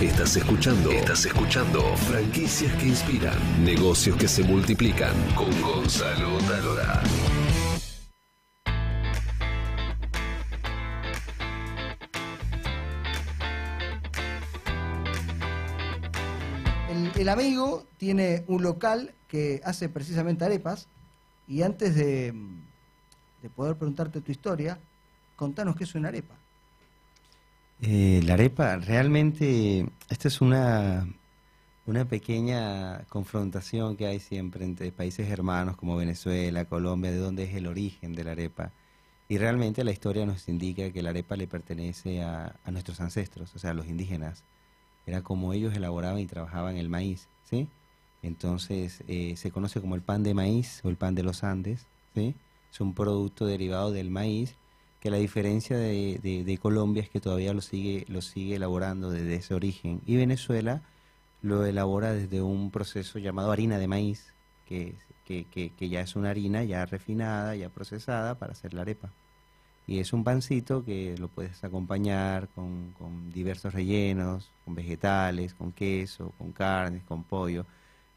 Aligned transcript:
Estás 0.00 0.36
escuchando. 0.36 0.90
Estás 0.90 1.24
escuchando. 1.24 1.80
Franquicias 1.96 2.74
que 2.74 2.88
inspiran. 2.88 3.38
Negocios 3.64 4.16
que 4.16 4.26
se 4.26 4.42
multiplican. 4.42 5.14
Con 5.36 5.48
Gonzalo 5.62 6.38
Talora. 6.48 7.00
El, 17.16 17.28
amigo 17.28 17.86
tiene 17.96 18.44
un 18.48 18.64
local 18.64 19.14
que 19.28 19.60
hace 19.64 19.88
precisamente 19.88 20.44
arepas 20.44 20.88
y 21.46 21.62
antes 21.62 21.94
de, 21.94 22.34
de 23.42 23.48
poder 23.48 23.76
preguntarte 23.76 24.20
tu 24.20 24.32
historia, 24.32 24.80
contanos 25.36 25.76
qué 25.76 25.84
es 25.84 25.94
una 25.94 26.08
arepa. 26.08 26.34
Eh, 27.86 28.22
la 28.24 28.32
arepa, 28.34 28.76
realmente, 28.76 29.86
esta 30.08 30.28
es 30.28 30.40
una, 30.40 31.06
una 31.84 32.06
pequeña 32.06 33.04
confrontación 33.10 33.98
que 33.98 34.06
hay 34.06 34.20
siempre 34.20 34.64
entre 34.64 34.90
países 34.90 35.28
hermanos 35.28 35.76
como 35.76 35.94
Venezuela, 35.94 36.64
Colombia, 36.64 37.10
de 37.10 37.18
dónde 37.18 37.42
es 37.44 37.54
el 37.54 37.66
origen 37.66 38.14
de 38.14 38.24
la 38.24 38.32
arepa. 38.32 38.72
Y 39.28 39.36
realmente 39.36 39.84
la 39.84 39.90
historia 39.90 40.24
nos 40.24 40.48
indica 40.48 40.90
que 40.92 41.02
la 41.02 41.10
arepa 41.10 41.36
le 41.36 41.46
pertenece 41.46 42.22
a, 42.22 42.58
nuestros 42.70 43.02
ancestros, 43.02 43.54
o 43.54 43.58
sea, 43.58 43.72
a 43.72 43.74
los 43.74 43.86
indígenas. 43.86 44.44
Era 45.06 45.20
como 45.20 45.52
ellos 45.52 45.74
elaboraban 45.74 46.20
y 46.20 46.26
trabajaban 46.26 46.78
el 46.78 46.88
maíz, 46.88 47.28
¿sí? 47.50 47.68
Entonces 48.22 49.04
eh, 49.08 49.34
se 49.36 49.50
conoce 49.50 49.82
como 49.82 49.94
el 49.94 50.00
pan 50.00 50.22
de 50.22 50.32
maíz 50.32 50.80
o 50.84 50.88
el 50.88 50.96
pan 50.96 51.14
de 51.14 51.22
los 51.22 51.44
Andes, 51.44 51.86
¿sí? 52.14 52.34
Es 52.72 52.80
un 52.80 52.94
producto 52.94 53.44
derivado 53.44 53.92
del 53.92 54.10
maíz 54.10 54.56
que 55.04 55.10
la 55.10 55.18
diferencia 55.18 55.76
de, 55.76 56.58
Colombia 56.62 57.02
es 57.02 57.10
que 57.10 57.20
todavía 57.20 57.52
lo 57.52 57.60
sigue, 57.60 58.06
lo 58.08 58.22
sigue 58.22 58.56
elaborando 58.56 59.10
desde 59.10 59.34
ese 59.34 59.52
origen. 59.52 60.00
Y 60.06 60.16
Venezuela 60.16 60.80
lo 61.42 61.66
elabora 61.66 62.14
desde 62.14 62.40
un 62.40 62.70
proceso 62.70 63.18
llamado 63.18 63.52
harina 63.52 63.76
de 63.76 63.86
maíz, 63.86 64.32
que, 64.66 64.94
que, 65.26 65.44
que, 65.44 65.88
ya 65.90 66.00
es 66.00 66.16
una 66.16 66.30
harina 66.30 66.64
ya 66.64 66.86
refinada, 66.86 67.54
ya 67.54 67.68
procesada 67.68 68.36
para 68.36 68.52
hacer 68.52 68.72
la 68.72 68.80
arepa. 68.80 69.10
Y 69.86 69.98
es 69.98 70.14
un 70.14 70.24
pancito 70.24 70.86
que 70.86 71.14
lo 71.18 71.28
puedes 71.28 71.62
acompañar 71.64 72.48
con 72.54 73.30
diversos 73.30 73.74
rellenos, 73.74 74.50
con 74.64 74.74
vegetales, 74.74 75.52
con 75.52 75.72
queso, 75.72 76.32
con 76.38 76.52
carnes, 76.52 77.02
con 77.04 77.24
pollo. 77.24 77.66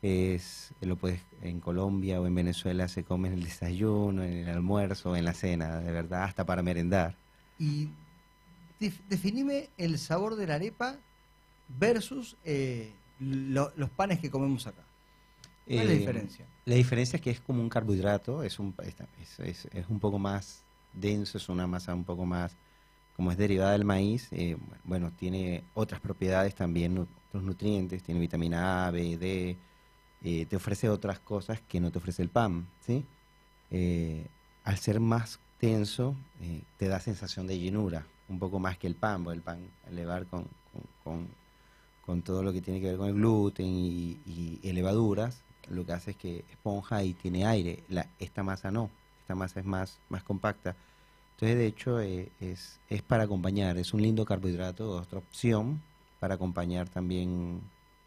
Es, 0.02 0.74
lo 0.82 0.98
puedes 0.98 1.22
en 1.42 1.60
Colombia 1.60 2.22
o 2.22 2.28
en 2.28 2.36
Venezuela 2.36 2.88
se 2.88 3.04
come 3.04 3.30
en 3.30 3.36
el 3.36 3.44
desayuno, 3.44 4.24
en 4.24 4.34
el 4.34 4.50
almuerzo, 4.50 5.16
en 5.16 5.26
la 5.26 5.34
cena, 5.34 5.80
de 5.80 5.92
verdad, 5.92 6.24
hasta 6.24 6.46
para 6.46 6.62
merendar. 6.64 7.18
Y 7.58 7.90
def- 8.80 9.02
definime 9.08 9.70
el 9.78 9.98
sabor 9.98 10.36
de 10.36 10.48
la 10.48 10.56
arepa 10.56 10.98
versus 11.68 12.38
eh, 12.44 12.94
lo- 13.20 13.74
los 13.76 13.90
panes 13.92 14.20
que 14.20 14.30
comemos 14.32 14.68
acá. 14.68 14.84
¿Cuál 15.74 15.84
es 15.84 15.88
la 15.88 15.94
Eh, 15.94 16.00
diferencia? 16.00 16.46
La 16.66 16.76
diferencia 16.76 17.18
es 17.18 17.22
que 17.22 17.32
es 17.32 17.42
como 17.42 17.62
un 17.62 17.70
carbohidrato, 17.70 18.44
es 18.44 18.60
un, 18.60 18.76
es, 19.20 19.40
es- 19.40 19.66
es 19.72 19.88
un 19.90 20.00
poco 20.00 20.20
más 20.20 20.66
denso, 20.94 21.38
es 21.38 21.50
una 21.50 21.68
masa 21.68 21.94
un 21.96 22.06
poco 22.06 22.26
más, 22.26 22.58
como 23.14 23.32
es 23.32 23.38
derivada 23.38 23.72
del 23.74 23.86
maíz, 23.86 24.30
eh, 24.34 24.58
bueno, 24.84 25.12
tiene 25.14 25.64
otras 25.74 26.02
propiedades 26.02 26.56
también, 26.56 26.98
otros 27.00 27.44
nutrientes, 27.44 28.04
tiene 28.04 28.20
vitamina 28.22 28.88
A, 28.88 28.92
B, 28.92 29.18
D, 29.18 29.58
eh, 30.24 30.46
te 30.46 30.56
ofrece 30.56 30.90
otras 30.90 31.20
cosas 31.20 31.62
que 31.68 31.80
no 31.80 31.92
te 31.92 32.00
ofrece 32.00 32.22
el 32.24 32.30
pan, 32.30 32.66
¿sí? 32.86 33.06
Eh, 33.72 34.26
al 34.64 34.78
ser 34.78 35.00
más 35.00 35.40
denso, 35.62 36.16
eh, 36.42 36.62
te 36.78 36.88
da 36.88 37.00
sensación 37.00 37.48
de 37.48 37.58
llenura, 37.60 38.06
un 38.30 38.40
poco 38.40 38.60
más 38.60 38.78
que 38.78 38.88
el 38.88 38.96
pan, 38.96 39.24
porque 39.24 39.40
el 39.40 39.44
al 39.48 39.60
elevar 39.92 40.26
con, 40.28 40.44
con, 40.74 40.84
con- 41.04 41.28
con 42.06 42.22
todo 42.22 42.42
lo 42.42 42.54
que 42.54 42.62
tiene 42.62 42.80
que 42.80 42.88
ver 42.88 42.98
con 42.98 43.10
el 43.10 43.16
gluten 43.16 43.66
y- 43.68 44.18
y 44.64 44.72
levaduras, 44.72 45.42
lo 45.70 45.86
que 45.86 45.94
hace 45.94 46.12
es 46.12 46.18
que 46.18 46.46
esponja 46.52 47.04
y 47.04 47.14
tiene 47.14 47.46
aire. 47.46 47.84
La, 47.90 48.08
esta 48.20 48.44
masa 48.44 48.72
no, 48.72 48.90
esta 49.22 49.36
masa 49.36 49.60
es 49.60 49.66
más, 49.66 49.98
más 50.10 50.24
compacta. 50.24 50.76
Entonces, 51.36 51.58
de 51.58 51.68
hecho, 51.68 52.00
eh, 52.02 52.32
es, 52.40 52.80
es 52.90 53.02
para 53.04 53.24
acompañar, 53.24 53.78
es 53.78 53.94
un 53.94 54.02
lindo 54.02 54.26
carbohidrato, 54.26 54.90
otra 54.92 55.20
opción 55.20 55.82
para 56.20 56.36
acompañar 56.36 56.90
también, 56.90 57.62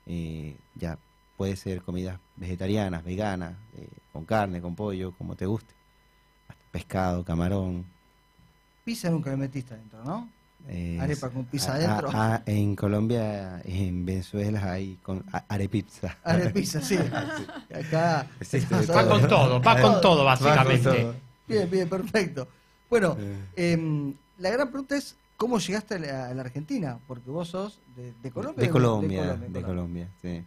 eh, 0.06 0.56
ya 0.74 0.98
puede 1.40 1.56
ser 1.56 1.80
comidas 1.80 2.18
vegetarianas, 2.36 3.02
veganas, 3.02 3.54
eh, 3.78 3.88
con 4.12 4.26
carne, 4.26 4.60
con 4.60 4.74
pollo, 4.76 5.12
como 5.16 5.36
te 5.36 5.46
guste. 5.46 5.72
Pescado, 6.70 7.24
camarón. 7.24 7.86
Pizza 8.84 9.08
nunca 9.08 9.30
le 9.30 9.38
metiste 9.38 9.72
adentro, 9.72 10.04
¿no? 10.04 10.28
eh, 10.68 10.98
Arepa 11.00 11.30
con 11.30 11.46
pizza 11.46 11.72
a- 11.72 11.76
adentro. 11.76 12.10
a- 12.12 12.42
en 12.44 12.76
Colombia, 12.76 13.62
en 13.64 14.04
Venezuela 14.04 14.70
hay 14.70 14.96
con 15.02 15.24
arepizza. 15.48 16.18
Arepizza, 16.22 16.82
sí. 16.82 16.98
Acá. 17.74 18.26
Existe 18.38 18.78
estamos 18.78 18.86
de 18.88 18.92
Va 18.94 19.02
todo. 19.02 19.20
con 19.20 19.28
todo, 19.30 19.62
va 19.62 19.80
con 19.80 20.00
todo 20.02 20.16
con 20.16 20.24
básicamente. 20.26 20.82
todo. 21.02 21.14
Bien, 21.48 21.70
bien, 21.70 21.88
perfecto. 21.88 22.48
Bueno, 22.90 23.16
Eh. 23.18 23.72
em, 23.72 24.12
la 24.36 24.50
gran 24.50 24.68
pregunta 24.68 24.94
es: 24.94 25.16
¿cómo 25.38 25.58
llegaste 25.58 25.94
a 25.94 25.98
la, 26.00 26.26
a 26.28 26.34
la 26.34 26.42
Argentina? 26.42 26.98
Porque 27.08 27.30
vos 27.30 27.48
sos 27.48 27.80
de, 27.96 28.12
de 28.22 28.30
Colombia. 28.30 28.62
De 28.62 28.70
Colombia, 28.70 29.22
de 29.22 29.28
Colombia. 29.62 29.62
Colombia, 29.66 30.08
sí. 30.20 30.44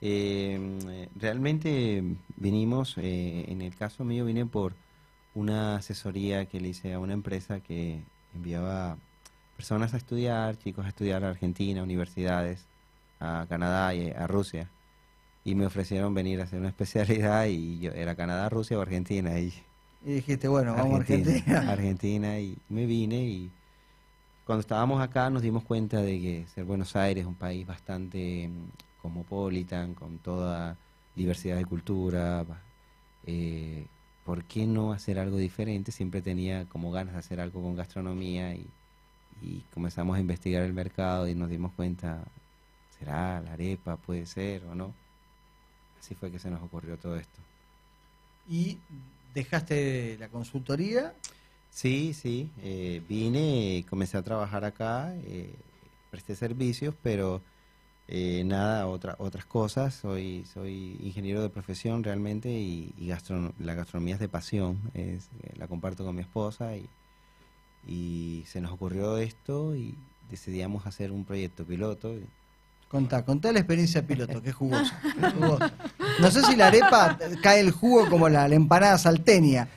Eh, 0.00 1.08
realmente 1.16 2.02
vinimos, 2.36 2.96
eh, 2.98 3.46
en 3.48 3.62
el 3.62 3.74
caso 3.74 4.04
mío 4.04 4.24
vine 4.24 4.46
por 4.46 4.74
una 5.34 5.76
asesoría 5.76 6.46
que 6.46 6.60
le 6.60 6.68
hice 6.68 6.92
a 6.94 6.98
una 6.98 7.12
empresa 7.12 7.60
que 7.60 8.02
enviaba 8.34 8.96
personas 9.56 9.94
a 9.94 9.96
estudiar, 9.96 10.56
chicos 10.58 10.86
a 10.86 10.88
estudiar 10.88 11.24
a 11.24 11.30
Argentina, 11.30 11.82
universidades, 11.82 12.66
a 13.20 13.46
Canadá 13.48 13.94
y 13.94 14.10
a 14.10 14.26
Rusia. 14.26 14.70
Y 15.44 15.54
me 15.54 15.66
ofrecieron 15.66 16.14
venir 16.14 16.40
a 16.40 16.44
hacer 16.44 16.60
una 16.60 16.68
especialidad 16.74 17.46
y 17.46 17.80
yo 17.80 17.90
era 17.92 18.14
Canadá, 18.14 18.48
Rusia 18.48 18.78
o 18.78 18.82
Argentina. 18.82 19.38
Y 19.38 19.52
Y 20.04 20.14
dijiste, 20.14 20.46
bueno, 20.48 20.74
vamos 20.74 20.94
a 20.94 20.96
Argentina. 20.98 21.60
Argentina 21.72 22.38
y 22.38 22.56
me 22.68 22.86
vine 22.86 23.24
y 23.24 23.50
cuando 24.44 24.60
estábamos 24.60 25.02
acá 25.02 25.28
nos 25.28 25.42
dimos 25.42 25.64
cuenta 25.64 26.00
de 26.00 26.20
que 26.20 26.46
ser 26.54 26.64
Buenos 26.64 26.96
Aires 26.96 27.22
es 27.22 27.28
un 27.28 27.34
país 27.34 27.66
bastante 27.66 28.48
cosmopolitan, 29.02 29.94
con 29.94 30.18
toda 30.18 30.76
diversidad 31.14 31.56
de 31.56 31.64
cultura. 31.64 32.44
eh, 33.26 33.86
¿Por 34.24 34.44
qué 34.44 34.66
no 34.66 34.92
hacer 34.92 35.18
algo 35.18 35.38
diferente? 35.38 35.90
Siempre 35.90 36.20
tenía 36.20 36.66
como 36.66 36.92
ganas 36.92 37.14
de 37.14 37.20
hacer 37.20 37.40
algo 37.40 37.62
con 37.62 37.76
gastronomía 37.76 38.54
y, 38.54 38.66
y 39.42 39.62
comenzamos 39.72 40.16
a 40.16 40.20
investigar 40.20 40.62
el 40.62 40.74
mercado 40.74 41.26
y 41.28 41.34
nos 41.34 41.48
dimos 41.48 41.72
cuenta, 41.72 42.22
¿será 42.98 43.40
la 43.40 43.52
arepa? 43.54 43.96
¿Puede 43.96 44.26
ser 44.26 44.64
o 44.66 44.74
no? 44.74 44.92
Así 45.98 46.14
fue 46.14 46.30
que 46.30 46.38
se 46.38 46.50
nos 46.50 46.62
ocurrió 46.62 46.98
todo 46.98 47.16
esto. 47.16 47.40
Y 48.48 48.78
dejaste 49.34 50.16
la 50.18 50.28
consultoría. 50.28 51.14
Sí, 51.70 52.12
sí, 52.14 52.50
eh, 52.62 53.02
vine, 53.08 53.84
comencé 53.88 54.16
a 54.16 54.22
trabajar 54.22 54.64
acá, 54.64 55.14
eh, 55.24 55.54
presté 56.10 56.34
servicios, 56.34 56.94
pero 57.02 57.40
eh, 58.08 58.42
nada, 58.44 58.86
otra, 58.86 59.16
otras 59.18 59.44
cosas. 59.44 59.94
Soy, 59.94 60.44
soy 60.52 60.98
ingeniero 61.02 61.42
de 61.42 61.50
profesión 61.50 62.02
realmente 62.02 62.50
y, 62.50 62.94
la 62.98 63.74
gastronomía 63.74 64.14
es 64.14 64.20
de 64.20 64.28
pasión. 64.28 64.80
Es, 64.94 65.28
eh, 65.42 65.52
la 65.56 65.68
comparto 65.68 66.04
con 66.04 66.14
mi 66.16 66.22
esposa 66.22 66.74
y, 66.76 66.88
y 67.86 68.44
se 68.46 68.60
nos 68.60 68.72
ocurrió 68.72 69.18
esto 69.18 69.76
y 69.76 69.94
decidíamos 70.30 70.86
hacer 70.86 71.12
un 71.12 71.24
proyecto 71.24 71.64
piloto. 71.64 72.14
y- 72.14 72.24
Contá, 72.88 73.22
contá 73.22 73.52
la 73.52 73.58
experiencia 73.58 74.06
piloto, 74.06 74.40
que 74.40 74.48
es 74.48 74.54
jugosa. 74.54 74.98
que 75.20 75.26
es 75.26 75.32
jugosa. 75.34 75.72
No 76.20 76.30
sé 76.30 76.42
si 76.44 76.56
la 76.56 76.68
arepa 76.68 77.18
cae 77.42 77.60
el 77.60 77.70
jugo 77.70 78.08
como 78.08 78.30
la, 78.30 78.48
la 78.48 78.54
empanada 78.54 78.96
salteña. 78.96 79.68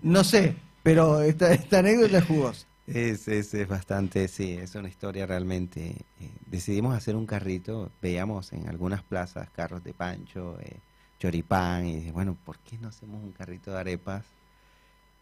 No 0.00 0.24
sé, 0.24 0.56
pero 0.82 1.20
esta, 1.20 1.52
esta 1.52 1.80
anécdota 1.80 2.16
es 2.18 2.24
jugosa. 2.24 2.66
Es, 2.86 3.28
es, 3.28 3.54
es 3.54 3.66
bastante, 3.68 4.28
sí, 4.28 4.52
es 4.52 4.74
una 4.74 4.88
historia 4.88 5.26
realmente. 5.26 6.06
eh, 6.20 6.30
decidimos 6.46 6.94
hacer 6.94 7.16
un 7.16 7.26
carrito, 7.26 7.90
veíamos 8.02 8.52
en 8.52 8.68
algunas 8.68 9.02
plazas 9.02 9.48
carros 9.50 9.82
de 9.84 9.94
pancho, 9.94 10.58
eh, 10.60 10.80
choripán, 11.18 11.86
y 11.86 12.10
bueno, 12.10 12.36
¿por 12.44 12.58
qué 12.58 12.76
no 12.78 12.88
hacemos 12.88 13.22
un 13.22 13.32
carrito 13.32 13.70
de 13.72 13.78
arepas? 13.80 14.24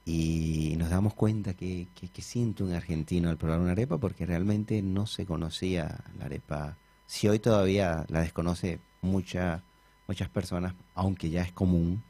Y 0.05 0.75
nos 0.79 0.91
damos 0.91 1.15
cuenta 1.15 1.55
que, 1.55 1.87
que, 1.95 2.23
siente 2.23 2.65
un 2.65 2.73
argentino 2.73 3.31
al 3.31 3.37
probar 3.39 3.61
una 3.61 3.73
arepa, 3.73 3.99
porque 3.99 4.27
realmente 4.27 4.83
no 4.83 5.07
se 5.07 5.27
conocía 5.27 6.05
la 6.19 6.25
arepa. 6.27 6.77
Si 7.07 7.29
hoy 7.29 7.39
todavía 7.39 8.05
la 8.09 8.21
desconoce 8.23 8.81
mucha, 9.03 9.63
muchas 10.09 10.29
personas, 10.29 10.75
aunque 10.95 11.31
ya 11.31 11.43
es 11.43 11.53
común, 11.53 12.03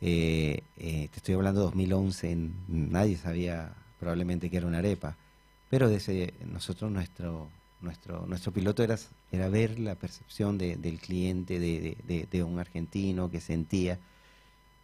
eh, 0.00 0.62
te 0.76 1.16
estoy 1.16 1.34
hablando 1.34 1.60
de 1.60 1.66
2011, 1.66 2.32
n- 2.32 2.52
nadie 2.68 3.16
sabía 3.16 3.74
probablemente 4.02 4.50
que 4.50 4.56
era 4.56 4.66
una 4.66 4.78
arepa, 4.78 5.16
pero 5.70 5.88
desde 5.88 6.34
nosotros 6.52 6.90
nuestro 6.90 7.48
nuestro 7.80 8.26
nuestro 8.26 8.50
piloto 8.52 8.82
era, 8.82 8.96
era 9.30 9.48
ver 9.48 9.78
la 9.78 9.94
percepción 9.94 10.58
de- 10.58 10.76
del 10.76 10.98
cliente, 10.98 11.58
de, 11.60 11.96
de- 12.06 12.26
de- 12.30 12.42
un 12.42 12.58
argentino 12.58 13.30
que 13.30 13.40
sentía. 13.40 13.98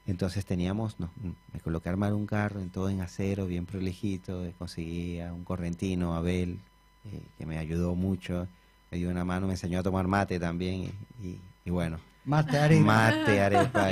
Entonces 0.07 0.45
teníamos, 0.47 0.99
no, 1.01 1.11
me 1.53 1.61
coloqué 1.61 1.89
a 1.89 1.93
armar 1.93 2.15
un 2.15 2.27
carro 2.27 2.61
en 2.61 2.71
todo 2.71 2.89
en 2.91 3.01
acero, 3.01 3.47
bien 3.47 3.67
prolijito, 3.67 4.45
eh, 4.45 4.55
conseguí 4.59 5.21
a 5.21 5.33
un 5.35 5.45
correntino, 5.45 6.15
Abel, 6.15 6.61
eh, 7.05 7.21
que 7.37 7.45
me 7.47 7.59
ayudó 7.59 7.95
mucho. 7.97 8.47
me 8.91 8.99
dio 8.99 9.11
una 9.11 9.25
mano, 9.25 9.47
me 9.49 9.55
enseñó 9.55 9.81
a 9.81 9.83
tomar 9.83 10.07
mate 10.07 10.39
también 10.41 10.75
y, 11.21 11.27
y- 11.27 11.41
y 11.67 11.71
bueno, 11.71 11.99
Mate 12.29 12.59
arepa. 12.59 12.85
mate, 12.85 13.41
arepa 13.41 13.91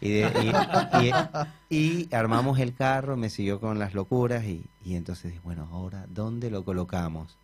y, 0.00 0.08
y 0.08 0.10
de- 0.12 0.52
y- 1.00 1.74
y- 1.74 2.08
y 2.10 2.14
armamos 2.14 2.58
el 2.58 2.74
carro, 2.74 3.16
me 3.16 3.30
siguió 3.30 3.60
con 3.60 3.78
las 3.78 3.94
locuras 3.94 4.44
y, 4.44 4.62
y 4.84 4.94
entonces 4.96 5.30
dije, 5.32 5.40
bueno, 5.42 5.68
ahora, 5.72 6.04
¿dónde 6.08 6.50
lo 6.50 6.64
colocamos? 6.64 7.38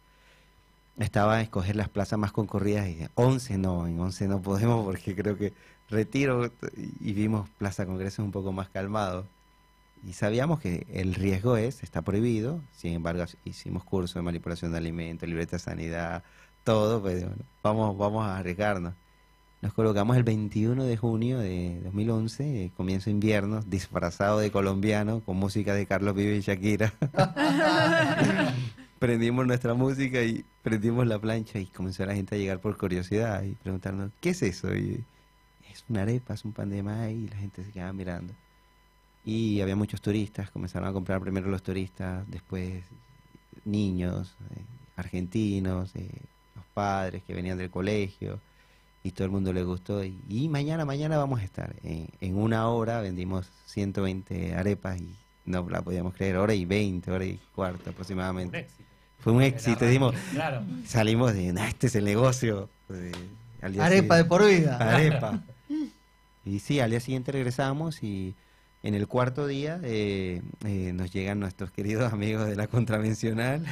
Estaba 0.99 1.37
a 1.37 1.41
escoger 1.41 1.77
las 1.77 1.89
plazas 1.89 2.19
más 2.19 2.33
concurridas 2.33 2.87
y 2.89 2.95
dije, 2.95 3.09
11 3.15 3.57
no, 3.57 3.87
en 3.87 3.99
11 4.01 4.29
no 4.29 4.43
podemos 4.43 4.85
porque 4.85 5.15
creo 5.15 5.39
que 5.39 5.53
retiro 5.89 6.53
y 7.01 7.13
vimos 7.13 7.49
Plaza 7.57 7.87
Congreso 7.87 8.23
un 8.23 8.33
poco 8.33 8.53
más 8.53 8.69
calmado. 8.69 9.25
Y 10.07 10.13
sabíamos 10.13 10.61
que 10.61 10.87
el 10.93 11.15
riesgo 11.15 11.57
es, 11.57 11.83
está 11.83 12.03
prohibido, 12.03 12.61
sin 12.77 12.93
embargo 12.95 13.25
hicimos 13.45 13.83
curso 13.85 14.19
de 14.19 14.25
manipulación 14.25 14.73
de 14.73 14.79
alimentos, 14.79 15.29
libreta 15.29 15.57
de 15.57 15.61
sanidad, 15.61 16.23
todo, 16.65 17.01
pues 17.01 17.21
bueno, 17.25 17.43
vamos, 17.63 17.97
vamos 17.97 18.25
a 18.27 18.37
arriesgarnos. 18.39 18.93
Nos 19.61 19.73
colocamos 19.75 20.17
el 20.17 20.23
21 20.23 20.85
de 20.85 20.97
junio 20.97 21.41
de 21.41 21.81
2011, 21.83 22.65
eh, 22.65 22.73
comienzo 22.77 23.11
invierno, 23.11 23.61
disfrazado 23.63 24.39
de 24.39 24.53
colombiano, 24.53 25.21
con 25.21 25.37
música 25.37 25.75
de 25.75 25.85
Carlos 25.85 26.15
Vive 26.15 26.37
y 26.37 26.41
Shakira. 26.43 26.93
prendimos 29.01 29.49
nuestra 29.49 29.75
música 29.75 30.23
y 30.23 30.45
prendimos 30.63 31.09
la 31.09 31.19
plancha 31.19 31.59
y 31.59 31.67
comenzó 31.67 32.07
la 32.07 32.15
gente 32.15 32.37
a 32.37 32.39
llegar 32.39 32.61
por 32.61 32.79
curiosidad 32.79 33.43
y 33.43 33.57
preguntarnos, 33.57 34.13
¿qué 34.21 34.31
es 34.31 34.43
eso? 34.43 34.73
Y 34.77 35.05
es 35.73 35.85
una 35.89 36.03
arepa, 36.03 36.35
es 36.35 36.45
un 36.45 36.53
pan 36.53 36.71
de 36.71 36.85
maíz 36.85 37.27
y 37.27 37.29
la 37.29 37.37
gente 37.37 37.65
se 37.65 37.73
quedaba 37.73 37.93
mirando. 37.93 38.35
Y 39.25 39.61
había 39.61 39.75
muchos 39.75 40.01
turistas, 40.01 40.53
comenzaron 40.53 40.89
a 40.89 40.93
comprar 40.93 41.21
primero 41.21 41.51
los 41.51 41.65
turistas, 41.65 42.25
después 42.31 42.85
niños, 43.65 44.37
eh, 44.55 44.63
argentinos, 44.95 45.97
eh, 45.97 46.09
los 46.55 46.65
padres 46.75 47.25
que 47.25 47.35
venían 47.35 47.59
del 47.59 47.71
colegio 47.71 48.41
y 49.09 49.13
todo 49.13 49.25
el 49.25 49.31
mundo 49.31 49.53
le 49.53 49.63
gustó. 49.65 50.05
Y, 50.05 50.19
y 50.29 50.49
mañana, 50.49 50.85
mañana 50.85 51.17
vamos 51.19 51.41
a 51.41 51.45
estar. 51.45 51.75
En, 51.83 52.09
en 52.21 52.37
una 52.37 52.69
hora 52.69 53.01
vendimos 53.01 53.47
120 53.67 54.55
arepas 54.55 55.01
y 55.01 55.15
no 55.45 55.69
la 55.69 55.83
podíamos 55.83 56.15
creer, 56.15 56.37
hora 56.37 56.55
y 56.55 56.65
20, 56.65 57.11
hora 57.11 57.25
y 57.25 57.41
cuarto 57.55 57.85
Un 57.87 57.91
aproximadamente. 57.91 58.59
éxito. 58.61 58.85
Fue 59.21 59.33
un 59.33 59.43
éxito, 59.43 59.85
Claro. 60.33 60.63
salimos 60.87 61.35
de, 61.35 61.53
"Nah, 61.53 61.67
este 61.69 61.89
es 61.89 61.95
el 61.97 62.05
negocio. 62.05 62.69
eh, 62.91 63.13
Arepa 63.81 64.17
de 64.17 64.25
por 64.25 64.47
vida. 64.47 64.77
Arepa. 64.79 65.43
Y 66.45 66.61
sí, 66.61 66.81
al 66.81 66.91
día 66.91 67.01
siguiente 67.01 67.31
regresamos 67.33 68.03
y 68.03 68.35
en 68.83 68.95
el 68.95 69.07
cuarto 69.07 69.47
día 69.47 69.81
eh, 69.83 70.41
eh, 70.65 70.93
nos 70.95 71.13
llegan 71.13 71.41
nuestros 71.41 71.71
queridos 71.73 72.11
amigos 72.13 72.47
de 72.49 72.57
la 72.57 72.69
contravencional 72.69 73.67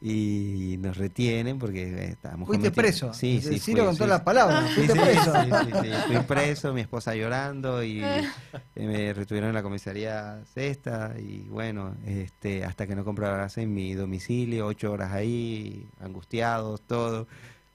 y 0.00 0.76
nos 0.80 0.96
retienen 0.98 1.58
porque 1.58 1.82
eh, 1.84 2.04
estábamos 2.10 2.46
Fuiste 2.46 2.70
cometiendo- 2.70 2.74
preso. 2.76 3.14
Sí, 3.14 3.40
sí. 3.40 3.58
Fui, 3.58 3.74
con 3.74 3.92
sí, 3.92 3.98
todas 3.98 4.10
las 4.10 4.20
palabras. 4.20 4.68
Sí, 4.68 4.74
Fuiste 4.86 4.92
sí, 4.92 4.98
preso. 5.00 5.32
sí, 5.42 5.50
sí, 5.50 5.72
sí. 5.82 5.90
Fui 6.06 6.16
preso, 6.26 6.74
mi 6.74 6.80
esposa 6.82 7.14
llorando 7.14 7.82
y 7.82 8.02
eh, 8.04 8.24
me 8.76 9.12
retuvieron 9.14 9.48
en 9.48 9.54
la 9.54 9.62
comisaría 9.62 10.40
sexta 10.52 11.14
y 11.18 11.38
bueno, 11.48 11.94
este, 12.06 12.64
hasta 12.64 12.86
que 12.86 12.94
no 12.94 13.04
comprobasen 13.04 13.72
mi 13.72 13.94
domicilio, 13.94 14.66
ocho 14.66 14.92
horas 14.92 15.12
ahí, 15.12 15.86
angustiados, 16.00 16.82
todo. 16.82 17.26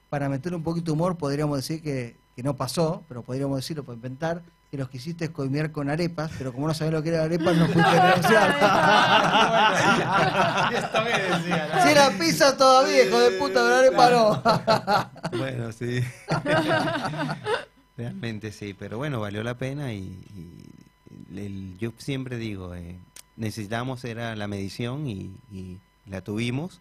Para 0.08 0.28
meter 0.28 0.54
un 0.54 0.62
poquito 0.62 0.86
de 0.86 0.92
humor, 0.92 1.16
podríamos 1.16 1.56
decir 1.58 1.82
que, 1.82 2.16
que 2.36 2.42
no 2.42 2.54
pasó, 2.56 3.04
pero 3.08 3.22
podríamos 3.22 3.56
decirlo 3.56 3.82
para 3.84 3.96
inventar, 3.96 4.42
que 4.70 4.76
los 4.78 4.88
quisiste 4.88 5.32
coimear 5.32 5.72
con 5.72 5.90
arepas, 5.90 6.30
pero 6.38 6.52
como 6.52 6.68
no 6.68 6.74
sabés 6.74 6.92
lo 6.92 7.02
que 7.02 7.08
era 7.08 7.24
arepas, 7.24 7.56
no 7.56 7.64
fuiste 7.72 7.82
a 7.82 8.16
negociar. 8.16 8.50
Esto 10.84 11.02
me 11.02 11.10
decía, 11.10 11.68
¿no? 11.74 11.82
si 11.82 11.88
era 11.88 12.10
pizza 12.18 12.56
todavía, 12.56 13.04
hijo 13.04 13.18
de 13.18 13.30
puta, 13.32 13.54
pero 13.54 13.74
arepa 13.74 14.10
no. 14.10 14.42
Bueno, 15.38 15.72
sí. 15.72 16.00
Realmente 17.96 18.52
sí, 18.52 18.74
pero 18.74 18.96
bueno, 18.98 19.20
valió 19.20 19.42
la 19.42 19.54
pena 19.58 19.92
y, 19.92 19.98
y 20.36 20.64
el- 21.38 21.76
yo 21.78 21.92
siempre 21.98 22.36
digo, 22.38 22.74
eh, 22.74 22.96
necesitamos 23.36 24.04
era 24.04 24.34
la 24.36 24.46
medición 24.48 25.06
y, 25.08 25.34
y 25.52 25.78
la 26.06 26.20
tuvimos. 26.22 26.80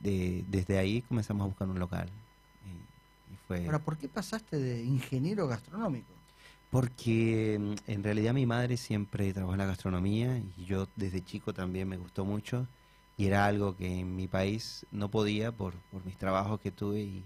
De- 0.00 0.44
desde 0.48 0.78
ahí 0.78 1.02
comenzamos 1.02 1.44
a 1.44 1.46
buscar 1.46 1.68
un 1.68 1.78
local. 1.78 2.08
Y, 2.66 2.70
y 3.34 3.36
fue 3.46 3.64
Ahora, 3.66 3.78
¿por 3.78 3.96
qué 3.96 4.08
pasaste 4.08 4.58
de 4.58 4.82
ingeniero 4.82 5.46
gastronómico? 5.46 6.12
Porque 6.74 7.56
mm, 7.60 7.74
en 7.88 8.02
realidad 8.02 8.34
mi 8.34 8.46
madre 8.46 8.76
siempre 8.76 9.32
trabajó 9.32 9.52
en 9.52 9.58
la 9.58 9.66
gastronomía 9.66 10.42
y 10.56 10.64
yo 10.64 10.88
desde 10.96 11.24
chico 11.24 11.54
también 11.54 11.86
me 11.86 11.96
gustó 11.96 12.24
mucho 12.24 12.66
y 13.16 13.26
era 13.26 13.46
algo 13.46 13.76
que 13.76 14.00
en 14.00 14.16
mi 14.16 14.26
país 14.26 14.84
no 14.90 15.08
podía 15.08 15.52
por, 15.52 15.74
por 15.92 16.04
mis 16.04 16.16
trabajos 16.16 16.58
que 16.58 16.72
tuve 16.72 17.02
y, 17.02 17.22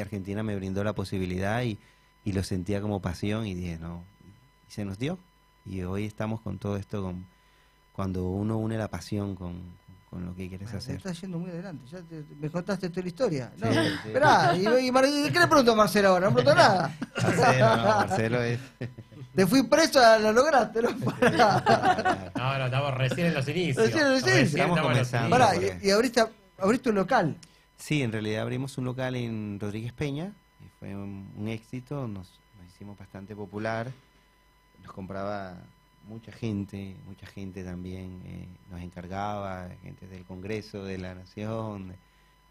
Argentina 0.00 0.42
me 0.42 0.56
brindó 0.56 0.82
la 0.84 0.94
posibilidad 0.94 1.62
y, 1.62 1.78
y 2.24 2.32
lo 2.32 2.42
sentía 2.42 2.80
como 2.80 3.02
pasión 3.02 3.46
y 3.46 3.52
dije, 3.52 3.78
no, 3.78 4.04
y 4.66 4.72
se 4.72 4.86
nos 4.86 4.98
dio. 4.98 5.18
Y 5.66 5.82
hoy 5.82 6.06
estamos 6.06 6.40
con 6.40 6.56
todo 6.56 6.78
esto, 6.78 7.02
con, 7.02 7.26
cuando 7.92 8.24
uno 8.24 8.56
une 8.56 8.78
la 8.78 8.88
pasión 8.88 9.34
con, 9.34 9.60
con 10.12 10.26
lo 10.26 10.34
que 10.34 10.46
quieres 10.46 10.66
Bueno, 10.70 10.72
te 10.72 10.76
hacer. 10.76 10.96
estás 10.96 11.20
yendo 11.22 11.38
muy 11.38 11.48
adelante. 11.50 11.86
Ya 11.90 12.02
te- 12.02 12.22
me 12.38 12.50
contaste 12.50 12.90
toda 12.90 13.00
la 13.02 13.08
historia. 13.08 13.50
No, 13.56 13.66
Sí, 13.72 13.78
sí. 13.78 14.08
esperá, 14.08 14.54
y, 14.54 14.60
y 14.60 14.92
¿qué 15.32 15.40
le 15.40 15.46
pregunto 15.46 15.72
a 15.72 15.74
Marcelo 15.74 16.08
ahora? 16.10 16.28
No 16.28 16.34
pregunto 16.34 16.54
nada. 16.54 16.94
Marcelo, 17.22 17.76
no, 17.76 17.82
Marcelo 17.84 18.42
es... 18.42 18.60
Te 19.34 19.46
fui 19.46 19.62
preso, 19.62 19.98
lo 20.18 20.30
lograste, 20.32 20.82
¿no? 20.82 20.90
Pará. 21.18 22.30
No, 22.36 22.58
no, 22.58 22.64
estamos 22.66 22.94
recién 22.98 23.28
en 23.28 23.34
los 23.34 23.48
inicios. 23.48 23.86
Recién 23.86 24.04
en 24.06 24.12
los 24.12 24.22
inicios. 24.22 24.54
Estamos 24.54 24.80
comenzando. 24.80 25.30
Pará, 25.30 25.56
y, 25.56 25.86
y 25.86 25.90
abriste, 25.90 26.22
abriste 26.58 26.90
un 26.90 26.96
local. 26.96 27.34
Sí, 27.78 28.02
en 28.02 28.12
realidad 28.12 28.42
abrimos 28.42 28.76
un 28.76 28.84
local 28.84 29.16
en 29.16 29.58
Rodríguez 29.58 29.94
Peña 29.94 30.30
y 30.62 30.68
fue 30.78 30.94
un, 30.94 31.32
un 31.34 31.48
éxito, 31.48 32.06
nos, 32.06 32.38
nos 32.58 32.66
hicimos 32.74 32.98
bastante 32.98 33.34
popular, 33.34 33.90
nos 34.82 34.92
compraba 34.92 35.54
mucha 36.08 36.32
gente, 36.32 36.96
mucha 37.06 37.26
gente 37.26 37.64
también 37.64 38.22
eh, 38.24 38.48
nos 38.70 38.80
encargaba, 38.80 39.68
gente 39.82 40.06
del 40.06 40.24
Congreso, 40.24 40.84
de 40.84 40.98
la 40.98 41.14
Nación, 41.14 41.94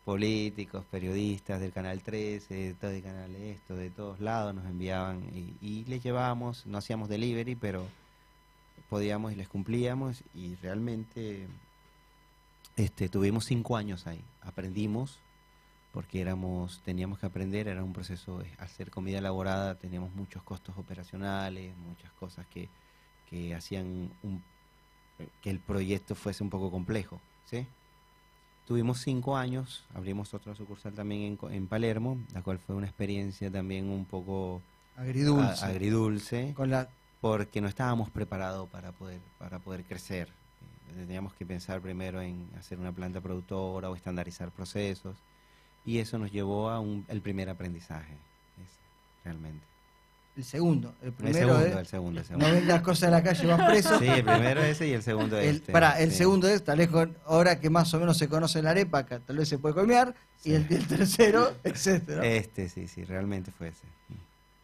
políticos, 0.05 0.85
periodistas 0.89 1.61
del 1.61 1.71
Canal 1.71 2.01
13, 2.01 2.53
de 2.53 2.73
todo 2.73 2.91
el 2.91 3.03
Canal 3.03 3.35
Esto, 3.35 3.75
de 3.75 3.89
todos 3.89 4.19
lados 4.19 4.55
nos 4.55 4.65
enviaban 4.65 5.23
y, 5.33 5.55
y 5.61 5.85
les 5.85 6.03
llevábamos, 6.03 6.65
no 6.65 6.77
hacíamos 6.77 7.09
delivery, 7.09 7.55
pero 7.55 7.85
podíamos 8.89 9.31
y 9.31 9.35
les 9.35 9.47
cumplíamos 9.47 10.23
y 10.33 10.55
realmente 10.55 11.47
este, 12.75 13.09
tuvimos 13.09 13.45
cinco 13.45 13.77
años 13.77 14.07
ahí, 14.07 14.21
aprendimos 14.41 15.19
porque 15.91 16.21
éramos, 16.21 16.81
teníamos 16.83 17.19
que 17.19 17.25
aprender, 17.25 17.67
era 17.67 17.83
un 17.83 17.93
proceso 17.93 18.39
de 18.39 18.49
hacer 18.59 18.89
comida 18.89 19.19
elaborada, 19.19 19.75
teníamos 19.75 20.13
muchos 20.13 20.41
costos 20.43 20.77
operacionales, 20.77 21.75
muchas 21.77 22.11
cosas 22.13 22.45
que, 22.47 22.69
que 23.31 23.55
hacían 23.55 24.11
un- 24.21 24.43
que 25.41 25.49
el 25.49 25.59
proyecto 25.59 26.13
fuese 26.15 26.43
un 26.43 26.49
poco 26.51 26.69
complejo, 26.69 27.19
¿sí? 27.45 27.65
Tuvimos 28.67 28.99
cinco 28.99 29.35
años, 29.37 29.83
abrimos 29.95 30.33
otra 30.33 30.53
sucursal 30.55 30.93
también 30.93 31.37
en, 31.41 31.53
en 31.53 31.67
Palermo, 31.67 32.17
la 32.33 32.41
cual 32.41 32.59
fue 32.59 32.75
una 32.75 32.85
experiencia 32.87 33.49
también 33.51 33.89
un 33.89 34.05
poco 34.05 34.61
Agridulce. 34.97 35.63
a- 35.65 35.67
agridulce 35.69 36.53
Con 36.55 36.69
la, 36.69 36.87
porque 37.21 37.61
no 37.61 37.67
estábamos 37.67 38.09
preparados 38.09 38.69
para 38.69 38.91
poder, 38.91 39.19
para 39.39 39.59
poder 39.59 39.83
crecer. 39.83 40.27
Eh, 40.27 41.05
Teníamos 41.05 41.33
que 41.33 41.45
pensar 41.45 41.81
primero 41.81 42.21
en 42.21 42.47
hacer 42.57 42.79
una 42.79 42.91
planta 42.91 43.21
productora 43.21 43.89
o 43.89 43.95
estandarizar 43.95 44.51
procesos. 44.51 45.15
Y 45.85 45.97
eso 45.97 46.17
nos 46.19 46.31
llevó 46.31 46.69
a 46.69 46.79
un, 46.79 47.05
el 47.09 47.21
primer 47.21 47.49
aprendizaje, 47.49 48.13
ese, 48.57 48.79
realmente. 49.25 49.65
El 50.37 50.43
segundo. 50.45 50.95
El 51.01 51.07
El 51.07 51.13
primero 51.13 51.47
segundo, 51.49 51.65
es. 51.67 51.75
el 51.75 51.85
segundo, 51.87 52.19
el 52.21 52.23
No 52.23 52.27
segundo. 52.27 52.53
ven 52.53 52.67
las 52.67 52.81
cosas 52.81 53.01
de 53.09 53.11
la 53.17 53.23
calle, 53.23 53.45
vas 53.47 53.69
preso. 53.69 53.99
Sí, 53.99 54.07
el 54.07 54.23
primero 54.23 54.63
ese 54.63 54.87
y 54.87 54.91
el 54.93 55.03
segundo 55.03 55.37
El, 55.37 55.55
este. 55.57 55.71
pará, 55.71 55.99
el 55.99 56.11
sí. 56.11 56.17
segundo 56.19 56.47
es, 56.47 56.63
tal 56.63 56.77
vez 56.77 56.87
con, 56.89 57.15
ahora 57.25 57.59
que 57.59 57.69
más 57.69 57.93
o 57.93 57.99
menos 57.99 58.17
se 58.17 58.27
conoce 58.29 58.61
la 58.61 58.71
arepa, 58.71 59.05
que 59.05 59.19
tal 59.19 59.37
vez 59.37 59.49
se 59.49 59.57
puede 59.59 59.75
comer, 59.75 60.13
Sí. 60.37 60.51
y 60.51 60.53
el, 60.55 60.65
el 60.69 60.87
tercero, 60.87 61.53
etcétera. 61.63 62.25
Este, 62.25 62.67
sí, 62.69 62.87
sí, 62.87 63.03
realmente 63.03 63.51
fue 63.51 63.67
ese. 63.69 63.85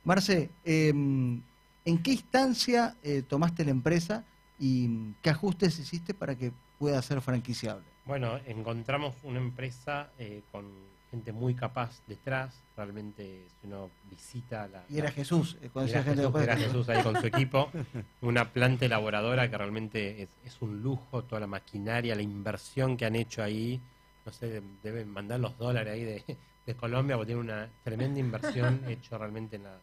Marce, 0.04 0.50
eh, 0.64 0.90
¿en 0.90 2.04
qué 2.04 2.12
instancia 2.12 2.96
eh, 3.04 3.24
tomaste 3.28 3.66
la 3.66 3.72
empresa 3.72 4.24
y 4.60 5.12
qué 5.22 5.30
ajustes 5.30 5.78
hiciste 5.80 6.14
para 6.14 6.36
que 6.36 6.52
pueda 6.80 7.02
ser 7.02 7.22
franquiciable? 7.22 7.84
Bueno, 8.06 8.40
encontramos 8.46 9.16
una 9.24 9.40
empresa 9.40 10.10
eh, 10.18 10.42
con 10.52 10.66
gente 11.12 11.32
muy 11.32 11.54
capaz 11.56 12.02
detrás. 12.08 12.62
Realmente, 12.76 13.46
si 13.60 13.68
uno 13.68 13.90
visita 14.10 14.68
la. 14.68 14.84
Y 14.90 14.98
era 15.00 15.12
Jesús, 15.12 15.58
eh, 15.62 15.70
cuando 15.72 15.92
Era 15.92 16.04
gente 16.04 16.22
Jesús, 16.22 16.42
era 16.42 16.58
Jesús 16.58 16.90
ahí 16.90 17.04
con 17.04 17.20
su 17.20 17.28
equipo. 17.28 17.72
Una 18.22 18.46
planta 18.52 18.86
elaboradora 18.86 19.50
que 19.50 19.58
realmente 19.58 20.24
es, 20.24 20.30
es 20.46 20.62
un 20.62 20.82
lujo, 20.82 21.24
toda 21.24 21.42
la 21.42 21.48
maquinaria, 21.48 22.16
la 22.16 22.22
inversión 22.22 22.96
que 22.98 23.06
han 23.06 23.16
hecho 23.16 23.42
ahí. 23.42 23.80
No 24.26 24.32
sé, 24.32 24.62
deben 24.84 25.10
mandar 25.10 25.40
los 25.40 25.58
dólares 25.58 25.94
ahí 25.94 26.04
de, 26.04 26.24
de 26.66 26.76
Colombia 26.76 27.16
porque 27.16 27.28
tiene 27.28 27.42
una 27.42 27.70
tremenda 27.84 28.20
inversión 28.20 28.82
hecho 28.88 29.18
realmente 29.18 29.56
en, 29.56 29.64
la, 29.64 29.80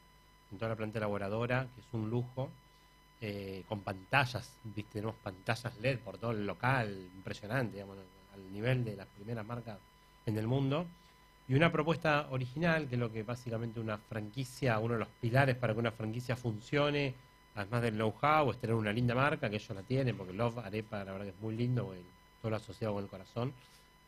en 0.52 0.58
toda 0.58 0.68
la 0.70 0.76
planta 0.76 0.98
elaboradora, 0.98 1.66
que 1.74 1.80
es 1.80 1.86
un 1.92 2.10
lujo. 2.10 2.50
eh, 3.20 3.64
con 3.68 3.80
pantallas, 3.80 4.58
¿viste? 4.64 4.92
tenemos 4.94 5.14
pantallas 5.16 5.74
LED 5.80 5.98
por 6.00 6.18
todo 6.18 6.32
el 6.32 6.46
local, 6.46 7.08
impresionante, 7.16 7.74
digamos, 7.74 7.96
al 8.34 8.52
nivel 8.52 8.84
de 8.84 8.96
las 8.96 9.06
primeras 9.06 9.46
marcas 9.46 9.78
en 10.26 10.36
el 10.36 10.46
mundo. 10.46 10.86
Y 11.46 11.54
una 11.54 11.70
propuesta 11.70 12.28
original, 12.30 12.88
que 12.88 12.94
es 12.94 13.00
lo 13.00 13.12
que 13.12 13.22
básicamente 13.22 13.78
una 13.78 13.98
franquicia, 13.98 14.78
uno 14.78 14.94
de 14.94 15.00
los 15.00 15.08
pilares 15.20 15.56
para 15.56 15.74
que 15.74 15.80
una 15.80 15.90
franquicia 15.90 16.36
funcione, 16.36 17.14
además 17.54 17.82
del 17.82 17.94
know-how, 17.94 18.50
es 18.50 18.58
tener 18.58 18.74
una 18.74 18.92
linda 18.92 19.14
marca, 19.14 19.50
que 19.50 19.56
ellos 19.56 19.76
la 19.76 19.82
tienen, 19.82 20.16
porque 20.16 20.32
Love 20.32 20.58
Arepa 20.58 21.04
la 21.04 21.12
verdad 21.12 21.26
que 21.26 21.32
es 21.32 21.40
muy 21.40 21.54
lindo, 21.54 21.94
todo 22.40 22.50
lo 22.50 22.56
asociado 22.56 22.94
con 22.94 23.04
el 23.04 23.10
corazón, 23.10 23.52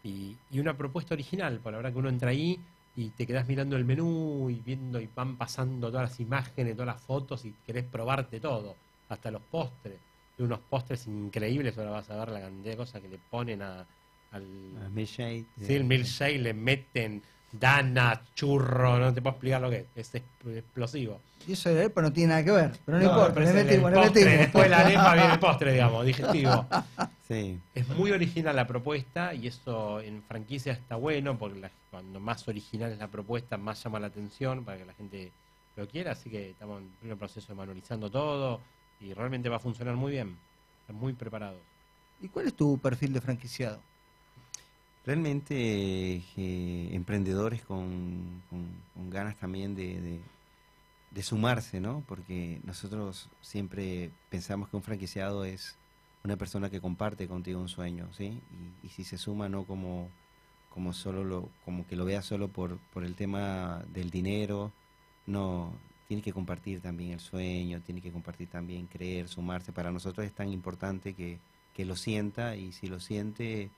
y, 0.02 0.34
y 0.50 0.60
una 0.60 0.74
propuesta 0.76 1.14
original, 1.14 1.58
por 1.58 1.72
la 1.72 1.78
verdad 1.78 1.92
que 1.92 1.98
uno 1.98 2.08
entra 2.08 2.30
ahí 2.30 2.58
y 2.96 3.10
te 3.10 3.26
quedas 3.26 3.46
mirando 3.46 3.76
el 3.76 3.84
menú 3.84 4.48
y 4.48 4.54
viendo 4.54 4.98
y 5.00 5.08
van 5.14 5.36
pasando 5.36 5.88
todas 5.88 6.10
las 6.10 6.20
imágenes, 6.20 6.74
todas 6.74 6.94
las 6.94 7.02
fotos 7.02 7.44
y 7.44 7.54
querés 7.66 7.84
probarte 7.84 8.40
todo, 8.40 8.74
hasta 9.10 9.30
los 9.30 9.42
postres. 9.42 9.98
Hay 10.38 10.44
unos 10.44 10.60
postres 10.60 11.06
increíbles, 11.06 11.76
ahora 11.76 11.90
vas 11.90 12.08
a 12.10 12.16
ver 12.16 12.30
la 12.30 12.40
cantidad 12.40 12.72
de 12.72 12.76
cosas 12.76 13.02
que 13.02 13.08
le 13.08 13.18
ponen 13.30 13.60
a, 13.60 13.86
al 14.32 14.90
milkshake, 14.90 15.46
sí, 15.58 15.74
el 15.74 15.84
milkshake, 15.84 16.38
le 16.38 16.52
meten 16.54 17.22
dana, 17.52 18.22
churro, 18.34 18.98
no 18.98 19.14
te 19.14 19.22
puedo 19.22 19.34
explicar 19.34 19.60
lo 19.62 19.70
que 19.70 19.86
es, 19.94 20.14
explosivo. 20.14 21.20
Y 21.48 21.52
eso 21.52 21.70
de 21.72 21.80
arepa 21.80 22.02
no 22.02 22.12
tiene 22.12 22.30
nada 22.30 22.44
que 22.44 22.50
ver, 22.50 22.72
pero 22.84 22.98
no, 22.98 23.04
No, 23.04 23.10
importa, 23.10 23.34
pero 23.34 23.44
le 23.46 23.50
es 23.50 23.56
el- 23.56 23.64
metimos, 23.66 23.88
el 23.88 23.94
le 23.94 24.00
postre, 24.02 24.24
metimos. 24.24 24.40
Después 24.46 24.64
de 24.64 24.68
la 24.70 24.78
arepa 24.80 25.14
viene 25.14 25.32
el 25.32 25.38
postre, 25.40 25.72
digamos, 25.72 26.06
digestivo. 26.06 26.66
Sí, 27.28 27.58
Es 27.74 27.88
muy 27.88 28.10
original 28.12 28.54
la 28.56 28.66
propuesta 28.66 29.34
y 29.34 29.46
eso 29.48 30.00
en 30.00 30.22
franquicia 30.22 30.72
está 30.72 30.96
bueno 30.96 31.38
porque 31.38 31.60
la- 31.60 31.70
cuando 31.90 32.20
más 32.20 32.46
original 32.48 32.92
es 32.92 32.98
la 32.98 33.08
propuesta, 33.08 33.56
más 33.56 33.82
llama 33.82 33.98
la 34.00 34.08
atención 34.08 34.64
para 34.64 34.78
que 34.78 34.84
la 34.84 34.92
gente 34.94 35.32
lo 35.76 35.86
quiera. 35.88 36.12
Así 36.12 36.30
que 36.30 36.50
estamos 36.50 36.82
en 36.82 36.88
pleno 37.00 37.16
proceso 37.16 37.48
de 37.48 37.54
manualizando 37.54 38.10
todo 38.10 38.60
y 39.00 39.12
realmente 39.14 39.48
va 39.48 39.56
a 39.56 39.60
funcionar 39.60 39.94
muy 39.96 40.12
bien. 40.12 40.36
Están 40.82 40.96
muy 40.96 41.12
preparados. 41.14 41.60
¿Y 42.20 42.28
cuál 42.28 42.46
es 42.46 42.54
tu 42.54 42.78
perfil 42.78 43.12
de 43.12 43.20
franquiciado? 43.20 43.80
Realmente 45.06 46.22
eh, 46.36 46.88
emprendedores 46.92 47.62
con, 47.62 48.42
ganas 49.08 49.36
también 49.36 49.74
de, 49.74 50.20
sumarse, 51.22 51.80
¿no? 51.80 52.04
Porque 52.06 52.60
nosotros 52.64 53.28
siempre 53.40 54.10
pensamos 54.28 54.68
que 54.68 54.76
un 54.76 54.82
franquiciado 54.82 55.44
es 55.44 55.76
una 56.24 56.36
persona 56.36 56.68
que 56.68 56.80
comparte 56.80 57.26
contigo 57.28 57.60
un 57.60 57.68
sueño, 57.68 58.08
¿sí? 58.12 58.42
Y, 58.82 58.86
y 58.86 58.90
si 58.90 59.04
se 59.04 59.16
suma 59.16 59.48
no 59.48 59.64
como, 59.64 60.10
como 60.68 60.92
solo 60.92 61.24
lo, 61.24 61.48
como 61.64 61.86
que 61.86 61.96
lo 61.96 62.04
vea 62.04 62.20
solo 62.20 62.48
por, 62.48 62.76
por 62.92 63.04
el 63.04 63.14
tema 63.14 63.82
del 63.94 64.10
dinero, 64.10 64.72
no, 65.26 65.72
tiene 66.06 66.22
que 66.22 66.32
compartir 66.32 66.80
también 66.80 67.12
el 67.12 67.20
sueño, 67.20 67.80
tiene 67.80 68.00
que 68.00 68.12
compartir 68.12 68.48
también 68.48 68.86
creer, 68.86 69.28
sumarse. 69.28 69.72
Para 69.72 69.90
nosotros 69.90 70.26
es 70.26 70.32
tan 70.32 70.48
importante 70.50 71.14
que, 71.14 71.38
que 71.74 71.84
lo 71.84 71.96
sienta 71.96 72.56
y 72.56 72.72
si 72.72 72.88
lo 72.88 73.00
siente, 73.00 73.70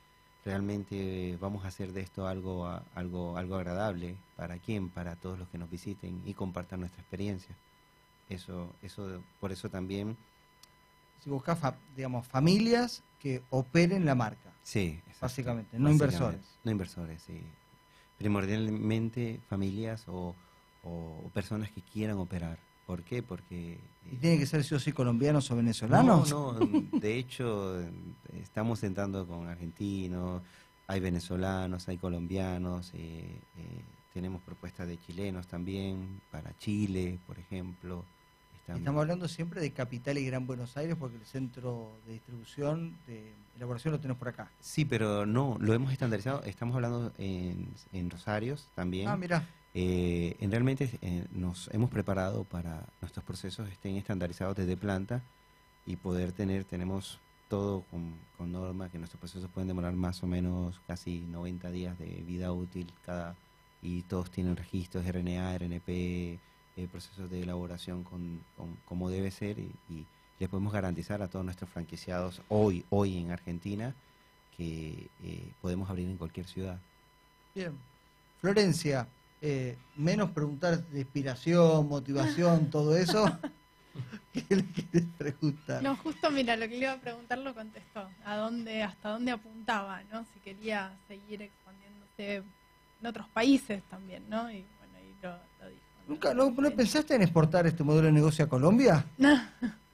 realmente 0.45 1.37
vamos 1.41 1.65
a 1.65 1.69
hacer 1.69 1.93
de 1.93 2.01
esto 2.01 2.27
algo, 2.27 2.67
algo, 2.95 3.37
algo 3.37 3.57
agradable. 3.57 4.17
¿Para 4.37 4.59
quién? 4.59 4.89
Para 4.89 5.17
todos 5.17 5.39
los 5.39 5.49
que 5.49 5.59
nos 5.59 5.71
visiten 5.71 6.23
y 6.25 6.35
compartan 6.35 6.81
nuestra 6.81 7.01
experiencia. 7.03 7.55
Eso, 8.29 8.73
eso, 8.83 9.23
por 9.41 9.53
eso 9.53 9.69
también, 9.69 10.17
Si 11.23 11.31
buscas, 11.31 11.59
fa- 11.59 11.77
digamos, 11.97 12.27
familias 12.27 13.03
que 13.21 13.43
operen 13.51 14.05
la 14.05 14.15
marca. 14.15 14.53
sí, 14.63 15.01
exacto. 15.07 15.23
Básicamente, 15.23 15.79
no 15.79 15.85
Básicamente, 15.89 16.05
inversores. 16.15 16.59
No 16.65 16.71
inversores, 16.71 17.23
sí. 17.23 17.41
Primordialmente 18.19 19.41
familias 19.49 20.05
o, 20.09 20.35
o- 20.85 21.23
o 21.25 21.31
personas 21.31 21.71
que 21.71 21.83
quieran 21.83 22.19
operar. 22.19 22.59
¿Por 22.89 23.03
qué? 23.03 23.23
Porque... 23.23 23.79
¿Y 24.11 24.17
tiene 24.17 24.39
que 24.39 24.47
ser 24.47 24.65
sí 24.65 24.75
o 24.75 24.81
sí 24.81 24.93
colombianos 24.93 25.51
o 25.51 25.57
venezolanos? 25.57 26.31
No, 26.31 26.55
no, 26.55 26.99
de 26.99 27.19
hecho 27.19 27.79
estamos 28.41 28.79
sentando 28.79 29.27
con 29.27 29.47
argentinos, 29.47 30.41
hay 30.87 30.99
venezolanos, 30.99 31.87
hay 31.87 31.99
colombianos, 31.99 32.93
eh, 32.95 33.43
eh, 33.59 33.83
tenemos 34.15 34.41
propuestas 34.41 34.89
de 34.89 34.99
chilenos 34.99 35.47
también, 35.47 36.23
para 36.31 36.57
Chile, 36.57 37.19
por 37.27 37.39
ejemplo. 37.39 38.07
Estamos 38.67 39.03
hablando 39.03 39.29
siempre 39.29 39.61
de 39.61 39.71
Capital 39.71 40.17
y 40.17 40.25
Gran 40.25 40.47
Buenos 40.47 40.75
Aires 40.79 40.97
porque 40.99 41.17
el 41.17 41.27
centro 41.27 41.91
de 42.07 42.15
distribución, 42.15 42.97
de 43.07 43.35
elaboración 43.57 43.93
lo 43.93 44.01
tenemos 44.01 44.19
por 44.19 44.29
acá. 44.29 44.51
Sí, 44.61 44.87
pero 44.87 45.27
no, 45.27 45.59
lo 45.61 45.75
hemos 45.75 45.93
estandarizado, 45.93 46.43
estamos 46.45 46.75
hablando 46.75 47.13
en, 47.19 47.69
en 47.93 48.09
Rosarios 48.09 48.67
también. 48.75 49.09
Ah, 49.09 49.17
mira. 49.19 49.47
Eh, 49.81 50.35
en 50.41 50.51
realmente 50.51 50.91
eh, 51.03 51.25
nos 51.31 51.71
hemos 51.73 51.89
preparado 51.89 52.43
para 52.43 52.85
nuestros 53.01 53.25
procesos 53.25 53.69
estén 53.71 53.95
estandarizados 53.95 54.57
desde 54.57 54.77
planta 54.77 55.23
y 55.87 55.95
poder 55.95 56.33
tener, 56.33 56.65
tenemos 56.65 57.21
todo 57.49 57.83
con, 57.89 58.13
con 58.37 58.51
norma, 58.51 58.89
que 58.89 58.99
nuestros 58.99 59.21
procesos 59.21 59.49
pueden 59.51 59.69
demorar 59.69 59.93
más 59.93 60.21
o 60.25 60.27
menos 60.27 60.81
casi 60.89 61.21
90 61.31 61.71
días 61.71 61.97
de 61.97 62.07
vida 62.27 62.51
útil 62.51 62.93
cada 63.07 63.37
y 63.81 64.03
todos 64.03 64.33
tienen 64.33 64.57
registros 64.57 65.07
RNA, 65.07 65.55
RNP, 65.59 65.89
eh, 66.77 66.89
procesos 66.91 67.31
de 67.31 67.43
elaboración 67.43 68.03
con, 68.03 68.41
con- 68.57 68.77
como 68.85 69.09
debe 69.11 69.31
ser 69.31 69.61
y, 69.61 69.71
y 69.89 70.05
les 70.41 70.49
podemos 70.49 70.73
garantizar 70.73 71.23
a 71.23 71.29
todos 71.29 71.45
nuestros 71.45 71.71
franquiciados 71.71 72.43
hoy, 72.49 72.85
hoy 72.91 73.17
en 73.19 73.31
Argentina 73.31 73.95
que 74.57 75.07
eh, 75.23 75.53
podemos 75.63 75.89
abrir 75.89 76.09
en 76.09 76.17
cualquier 76.17 76.47
ciudad. 76.49 76.81
Bien. 77.55 77.73
Florencia, 78.41 79.07
eh, 79.41 79.77
menos 79.97 80.31
preguntar 80.31 80.83
de 80.89 81.01
inspiración, 81.01 81.89
motivación, 81.89 82.71
todo 82.71 82.97
eso. 82.97 83.25
¿Qué 84.33 84.57
le 84.57 84.65
quieres 84.65 85.09
preguntar? 85.17 85.83
No, 85.83 85.97
justo 85.97 86.31
mira, 86.31 86.57
lo 86.57 86.69
que 86.69 86.77
le 86.77 86.79
iba 86.79 86.93
a 86.93 87.01
preguntar 87.01 87.39
lo 87.39 87.55
contestó. 87.55 88.09
¿A 88.25 88.37
dónde, 88.37 88.83
hasta 88.83 89.11
dónde 89.11 89.33
apuntaba, 89.33 90.03
no? 90.13 90.25
Si 90.33 90.41
quería 90.41 90.93
seguir 91.09 91.43
expandiéndose 91.43 92.37
en 93.01 93.07
otros 93.07 93.29
países 93.29 93.83
también, 93.85 94.25
¿no? 94.29 94.51
Y 94.51 94.65
bueno, 94.79 94.95
ahí 94.97 95.15
lo, 95.23 95.31
lo 95.31 95.71
dijo. 95.71 95.83
¿Nunca 96.07 96.35
no, 96.35 96.51
no 96.51 96.71
pensaste 96.71 97.15
en 97.15 97.23
exportar 97.23 97.67
este 97.67 97.83
modelo 97.83 98.07
de 98.07 98.13
negocio 98.13 98.45
a 98.45 98.49
Colombia? 98.49 99.05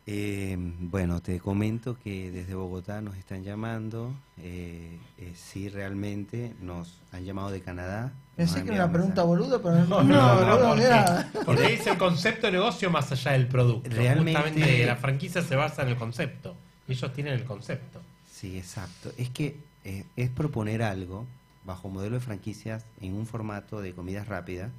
Eh, 0.06 0.56
bueno, 0.58 1.20
te 1.22 1.40
comento 1.40 1.96
que 1.98 2.30
desde 2.30 2.54
Bogotá 2.54 3.00
nos 3.00 3.16
están 3.16 3.42
llamando. 3.42 4.12
Eh, 4.38 4.98
eh, 5.18 5.32
sí, 5.34 5.68
realmente 5.70 6.54
nos 6.60 7.00
han 7.12 7.24
llamado 7.24 7.50
de 7.50 7.62
Canadá. 7.62 8.12
Pensé 8.36 8.62
que 8.64 8.74
era 8.74 8.84
una 8.84 8.92
pregunta 8.92 9.22
boluda, 9.22 9.62
pero 9.62 9.76
no, 9.86 10.02
No, 10.02 10.40
no, 10.44 10.58
no, 10.58 10.68
porque-. 10.68 11.44
Porque 11.46 11.68
dice 11.68 11.90
el 11.92 11.98
concepto 11.98 12.46
de 12.48 12.52
negocio 12.52 12.90
más 12.90 13.10
allá 13.12 13.32
del 13.32 13.46
producto. 13.46 13.88
Realmente- 13.88 14.32
Justamente 14.40 14.86
la 14.86 14.96
franquicia 14.96 15.40
se 15.42 15.56
basa 15.56 15.82
en 15.82 15.88
el 15.88 15.96
concepto. 15.96 16.54
Ellos 16.86 17.12
tienen 17.14 17.32
el 17.34 17.44
concepto. 17.44 18.00
Sí, 18.30 18.58
exacto. 18.58 19.10
Es 19.16 19.30
que 19.30 19.56
eh, 19.84 20.04
es 20.16 20.28
proponer 20.30 20.82
algo 20.82 21.24
bajo 21.64 21.88
modelo 21.88 22.16
de 22.16 22.20
franquicias 22.20 22.84
en 23.00 23.14
un 23.14 23.26
formato 23.26 23.80
de 23.80 23.94
comidas 23.94 24.28
rápidas. 24.28 24.70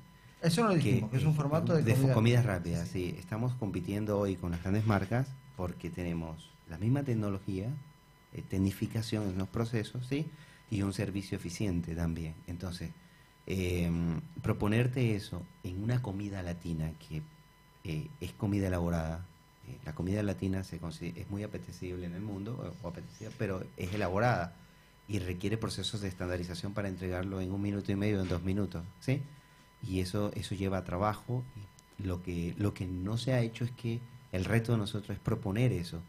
Eso 0.41 0.61
no 0.63 0.69
lo 0.69 0.75
dijimos, 0.75 1.09
que 1.11 1.17
es 1.17 1.23
un 1.23 1.31
eh, 1.31 1.35
formato 1.35 1.73
de, 1.73 1.83
fo- 1.93 1.97
comida. 1.97 2.13
comidas 2.13 2.45
rápidas. 2.45 2.87
Sí, 2.87 3.15
estamos 3.17 3.53
compitiendo 3.55 4.19
hoy 4.19 4.35
con 4.35 4.51
las 4.51 4.61
grandes 4.61 4.85
marcas 4.85 5.27
porque 5.57 5.89
tenemos 5.89 6.51
la 6.69 6.77
misma 6.77 7.03
tecnología, 7.03 7.69
eh, 8.33 8.43
tecnificación 8.47 9.23
en 9.29 9.37
los 9.37 9.47
procesos, 9.47 10.05
sí, 10.07 10.27
y 10.69 10.81
un 10.81 10.93
servicio 10.93 11.37
eficiente 11.37 11.95
también. 11.95 12.35
Entonces, 12.47 12.91
eh, 13.47 13.89
proponerte 14.41 15.15
eso 15.15 15.43
en 15.63 15.81
una 15.83 16.01
comida 16.01 16.41
latina 16.43 16.91
que 17.07 17.21
eh, 17.83 18.07
es 18.19 18.31
comida 18.33 18.67
elaborada. 18.67 19.25
eh, 19.67 19.77
la 19.85 19.93
comida 19.93 20.21
latina 20.23 20.63
se 20.63 20.79
es 21.15 21.29
muy 21.29 21.43
apetecible 21.43 22.05
en 22.05 22.13
el 22.13 22.21
mundo, 22.21 22.75
o, 22.83 22.85
o 22.87 22.89
apetecida, 22.89 23.29
pero 23.37 23.63
es 23.77 23.93
elaborada 23.93 24.53
y 25.07 25.19
requiere 25.19 25.57
procesos 25.57 26.01
de 26.01 26.07
estandarización 26.07 26.73
para 26.73 26.87
entregarlo 26.87 27.39
en 27.41 27.51
un 27.51 27.61
minuto 27.61 27.91
y 27.91 27.95
medio, 27.95 28.21
en 28.21 28.27
dos 28.27 28.41
minutos, 28.43 28.83
¿sí? 28.99 29.21
Y 29.84 30.00
eso, 30.00 30.32
eso 30.36 30.55
lleva 30.55 30.84
trabajo. 30.84 31.44
Y 32.00 32.03
lo, 32.03 32.22
que, 32.22 32.53
lo 32.58 32.74
que 32.74 32.86
no 32.88 33.17
se 33.17 33.34
ha 33.34 33.41
hecho 33.41 33.65
es 33.65 33.72
que 33.72 34.00
el 34.32 34.46
reto 34.46 34.74
de 34.74 34.77
nosotros 34.77 35.15
es 35.15 35.20
proponer 35.20 35.72
eso, 35.72 36.01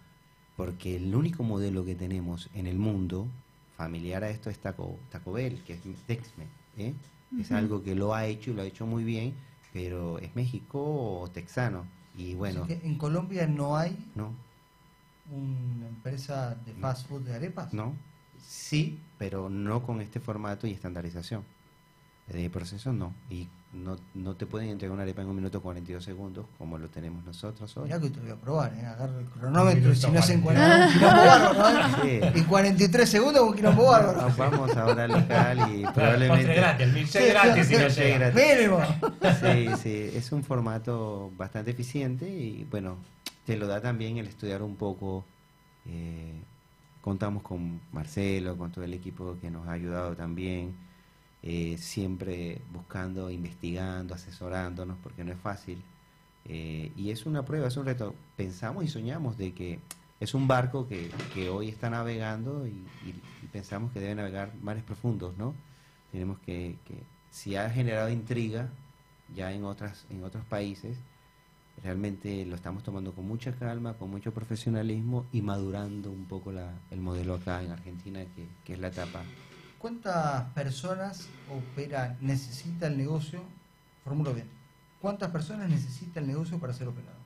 porque 0.57 0.97
el 0.97 1.15
único 1.15 1.43
modelo 1.43 1.85
que 1.85 1.95
tenemos 1.95 2.51
en 2.55 2.67
el 2.67 2.79
mundo 2.79 3.29
familiar 3.77 4.25
a 4.25 4.31
esto 4.31 4.51
es 4.51 4.59
Taco, 4.59 4.99
Taco 5.11 5.33
Bell, 5.33 5.63
que 5.63 5.75
es 5.75 5.81
Tex-Mex, 6.07 6.51
¿eh? 6.79 6.95
Es 7.39 7.53
algo 7.53 7.83
que 7.83 7.95
lo 7.95 8.15
ha 8.15 8.27
hecho 8.27 8.51
y 8.51 8.55
lo 8.55 8.63
ha 8.63 8.65
hecho 8.65 8.87
muy 8.87 9.05
bien, 9.05 9.35
pero 9.73 10.19
es 10.19 10.35
México 10.35 11.21
o 11.21 11.29
texano. 11.29 11.85
Y 12.17 12.35
bueno, 12.35 12.67
en 12.69 12.97
Colombia 12.97 13.47
no 13.47 13.77
hay 13.77 13.97
no, 14.15 14.33
una 15.31 15.89
empresa 15.89 16.55
de 16.65 16.73
fast 16.75 17.09
food 17.09 17.23
de 17.23 17.35
arepas. 17.35 17.75
no, 17.75 17.95
sí, 18.41 18.99
pero 19.19 19.51
no 19.51 19.83
con 19.83 20.01
este 20.01 20.21
formato 20.21 20.67
y 20.67 20.73
estandarización. 20.73 21.45
De 22.29 22.51
proceso 22.51 22.93
no. 22.93 23.15
Y 23.31 23.49
no, 23.73 23.97
no 24.15 24.35
te 24.35 24.47
pueden 24.47 24.71
entregar 24.71 24.93
una 24.95 25.03
arepa 25.03 25.23
en 25.23 25.29
un 25.29 25.37
minuto 25.37 25.61
42 25.61 26.03
segundos 26.03 26.47
como 26.59 26.77
lo 26.79 26.89
tenemos 26.89 27.25
nosotros 27.25 27.77
hoy. 27.77 27.85
Mirá 27.85 28.01
que 28.01 28.11
te 28.11 28.19
voy 28.21 28.31
a 28.31 28.37
probar, 28.37 28.73
¿eh? 28.75 28.85
agarro 28.87 29.19
el 29.21 29.27
cronómetro 29.27 29.93
y 29.93 29.97
si 29.97 30.11
no 30.11 30.19
hacen 30.19 30.41
40. 30.41 30.67
40, 30.67 30.87
un 30.87 30.93
quilombo 30.93 31.25
bárbaro. 31.27 32.03
Sí. 32.03 32.21
Y 32.41 32.43
43 32.43 33.09
segundos 33.09 33.43
un 33.43 33.55
quilombo 33.55 33.87
bárbaro. 33.87 34.21
Ah, 34.23 34.35
Vamos 34.37 34.77
ahora 34.77 35.05
al 35.05 35.13
local 35.13 35.59
y 35.75 35.87
probablemente... 35.87 36.55
gratis, 36.55 36.87
el 36.87 36.93
milkshake 36.93 37.23
Sí, 37.25 37.31
gratis 37.31 37.67
si 37.67 37.75
no 37.77 37.89
llega. 37.89 38.19
gratis. 38.31 38.57
Mínimo. 38.57 38.81
Sí, 39.41 39.83
sí, 39.83 40.11
es 40.17 40.33
un 40.33 40.43
formato 40.43 41.31
bastante 41.37 41.71
eficiente 41.73 42.29
y 42.29 42.65
bueno, 42.71 42.97
te 43.45 43.57
lo 43.57 43.67
da 43.69 43.81
también 43.81 44.17
el 44.19 44.27
estudiar 44.27 44.63
un 44.63 44.75
poco. 44.77 45.25
eh, 45.87 46.43
contamos 47.03 47.45
con 47.45 47.81
Marcelo, 47.93 48.57
con 48.57 48.73
todo 48.73 48.85
el 48.85 48.93
equipo 48.95 49.37
que 49.41 49.49
nos 49.51 49.69
ha 49.69 49.73
ayudado 49.73 50.17
también. 50.17 50.75
Eh, 51.49 51.77
siempre 51.79 52.61
buscando, 52.73 53.31
investigando, 53.31 54.15
asesorándonos, 54.17 54.97
porque 55.01 55.23
no 55.23 55.31
es 55.31 55.39
fácil. 55.39 55.81
Eh, 56.45 56.91
y 56.97 57.11
es 57.11 57.25
una 57.25 57.45
prueba, 57.45 57.69
es 57.69 57.77
un 57.77 57.87
reto. 57.87 58.17
Pensamos 58.37 58.85
y 58.85 58.89
soñamos 58.89 59.39
de 59.39 59.53
que 59.53 59.79
es 60.19 60.35
un 60.35 60.49
barco 60.49 60.89
que, 60.89 61.09
que 61.35 61.49
hoy 61.49 61.69
está 61.69 61.89
navegando 61.89 62.67
y, 62.67 62.73
pensamos 63.53 63.93
que 63.93 64.01
debe 64.01 64.17
navegar 64.17 64.53
mares 64.61 64.83
profundos, 64.83 65.39
¿no? 65.39 65.55
Tenemos 66.11 66.39
que, 66.41 66.75
que 66.85 66.95
si 67.31 67.55
ha 67.55 67.71
generado 67.71 68.11
intriga 68.11 68.69
ya 69.35 69.53
en 69.53 69.65
otras 69.65 70.05
en 70.11 70.25
otros 70.25 70.45
países, 70.47 70.97
realmente 71.83 72.45
lo 72.45 72.57
estamos 72.57 72.83
tomando 72.83 73.13
con 73.13 73.27
mucha 73.27 73.53
calma, 73.53 73.95
con 73.95 74.11
mucho 74.11 74.33
profesionalismo 74.35 75.27
y 75.33 75.43
madurando 75.43 76.11
un 76.11 76.25
poco 76.25 76.51
la- 76.51 76.75
el 76.91 77.01
modelo 77.01 77.35
acá 77.35 77.63
en 77.63 77.71
Argentina, 77.71 78.21
que, 78.35 78.47
que 78.65 78.73
es 78.75 78.81
la 78.81 78.89
etapa. 78.89 79.23
¿Cuántas 79.87 80.51
personas 80.53 81.29
opera, 81.49 82.17
necesita 82.21 82.89
el 82.89 82.97
negocio? 82.99 83.41
Formulo 84.03 84.35
bien. 84.35 84.49
¿Cuántas 85.01 85.31
personas 85.31 85.69
necesita 85.71 86.19
el 86.19 86.27
negocio 86.27 86.59
para 86.59 86.73
ser 86.73 86.89
operado? 86.89 87.17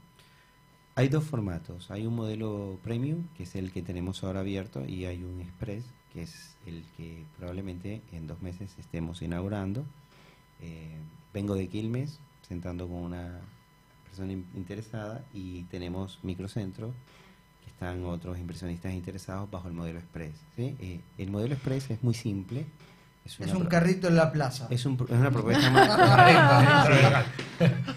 Hay 0.94 1.08
dos 1.08 1.24
formatos. 1.24 1.90
Hay 1.90 2.06
un 2.06 2.14
modelo 2.14 2.78
premium, 2.84 3.28
que 3.34 3.44
es 3.44 3.54
el 3.54 3.72
que 3.72 3.80
tenemos 3.80 4.22
ahora 4.22 4.40
abierto, 4.40 4.84
y 4.84 5.06
hay 5.06 5.24
un 5.24 5.40
express, 5.40 5.86
que 6.12 6.24
es 6.24 6.54
el 6.66 6.84
que 6.98 7.24
probablemente 7.38 8.02
en 8.12 8.26
dos 8.26 8.42
meses 8.42 8.76
estemos 8.78 9.22
inaugurando. 9.22 9.86
Eh, 10.60 10.98
vengo 11.32 11.54
de 11.54 11.66
Quilmes, 11.66 12.18
sentando 12.46 12.86
con 12.88 12.98
una 12.98 13.40
persona 14.04 14.34
in- 14.34 14.44
interesada, 14.54 15.24
y 15.32 15.62
tenemos 15.70 16.18
microcentro, 16.22 16.92
están 17.80 18.04
otros 18.04 18.36
inversionistas 18.38 18.92
interesados 18.92 19.50
bajo 19.50 19.66
el 19.66 19.72
modelo 19.72 19.98
express. 19.98 20.34
¿sí? 20.54 20.76
Eh, 20.80 21.00
el 21.16 21.30
modelo 21.30 21.54
express 21.54 21.90
es 21.90 22.02
muy 22.02 22.12
simple. 22.12 22.66
Es 23.24 23.52
un 23.54 23.64
carrito 23.66 24.08
en 24.08 24.16
la 24.16 24.30
plaza. 24.32 24.66
es, 24.70 24.84
un 24.84 24.98
pro- 24.98 25.06
es 25.06 25.14
una 25.18 25.30
propuesta 25.30 25.70
más... 25.70 26.88
Legal. 26.90 27.24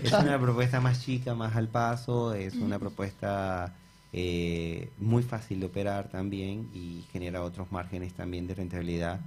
Es 0.02 0.13
una 0.13 0.40
propuesta 0.40 0.80
más 0.80 1.02
chica, 1.04 1.36
más 1.36 1.56
al 1.58 1.68
paso, 1.68 2.34
es 2.34 2.56
una 2.56 2.80
propuesta 2.80 3.74
eh, 4.13 4.90
muy 5.00 5.22
fácil 5.24 5.60
de 5.60 5.66
operar 5.66 6.08
también 6.08 6.70
y 6.74 7.04
genera 7.12 7.42
otros 7.44 7.70
márgenes 7.72 8.13
también 8.13 8.48
de 8.48 8.56
rentabilidad. 8.56 9.20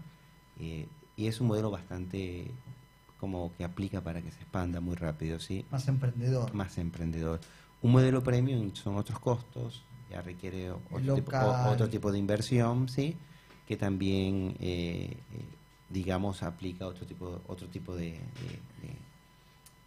eh, 0.61 0.87
y 1.19 1.27
es 1.29 1.41
un 1.41 1.49
modelo 1.49 1.71
bastante 1.71 2.51
como 3.19 3.51
que 3.57 3.65
aplica 3.65 4.01
para 4.03 4.21
que 4.23 4.31
se 4.31 4.41
expanda 4.41 4.81
muy 4.81 4.95
rápido, 4.97 5.39
¿sí? 5.41 5.65
Más 5.71 5.87
emprendedor. 5.89 6.53
Más 6.55 6.77
emprendedor. 6.79 7.41
Un 7.83 7.93
modelo 7.93 8.23
premium 8.23 8.75
son 8.75 8.97
otros 8.97 9.19
costos, 9.19 9.83
ya 10.11 10.23
requiere 10.23 10.71
otro, 10.71 11.15
tipo, 11.15 11.33
otro 11.71 11.89
de 12.13 12.19
inversión, 12.19 12.89
¿sí? 12.89 13.17
Que 13.67 13.77
también, 13.77 14.57
eh, 14.61 15.17
eh, 15.33 15.45
digamos, 15.91 16.43
aplica 16.43 16.87
otro 16.87 17.07
tipo, 17.07 17.41
otro 17.49 17.69
tipo 17.69 17.95
de, 17.95 18.13
de- 18.13 18.19
de, 18.83 18.95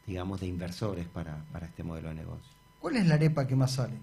digamos, 0.06 0.40
de 0.42 0.48
inversores 0.48 1.08
para, 1.08 1.44
para 1.52 1.68
este 1.68 1.84
modelo 1.84 2.10
de 2.10 2.16
negocio. 2.16 2.52
¿Cuál 2.80 2.98
es 2.98 3.08
la 3.08 3.16
arepa 3.16 3.46
que 3.48 3.56
más 3.56 3.72
sale? 3.72 3.96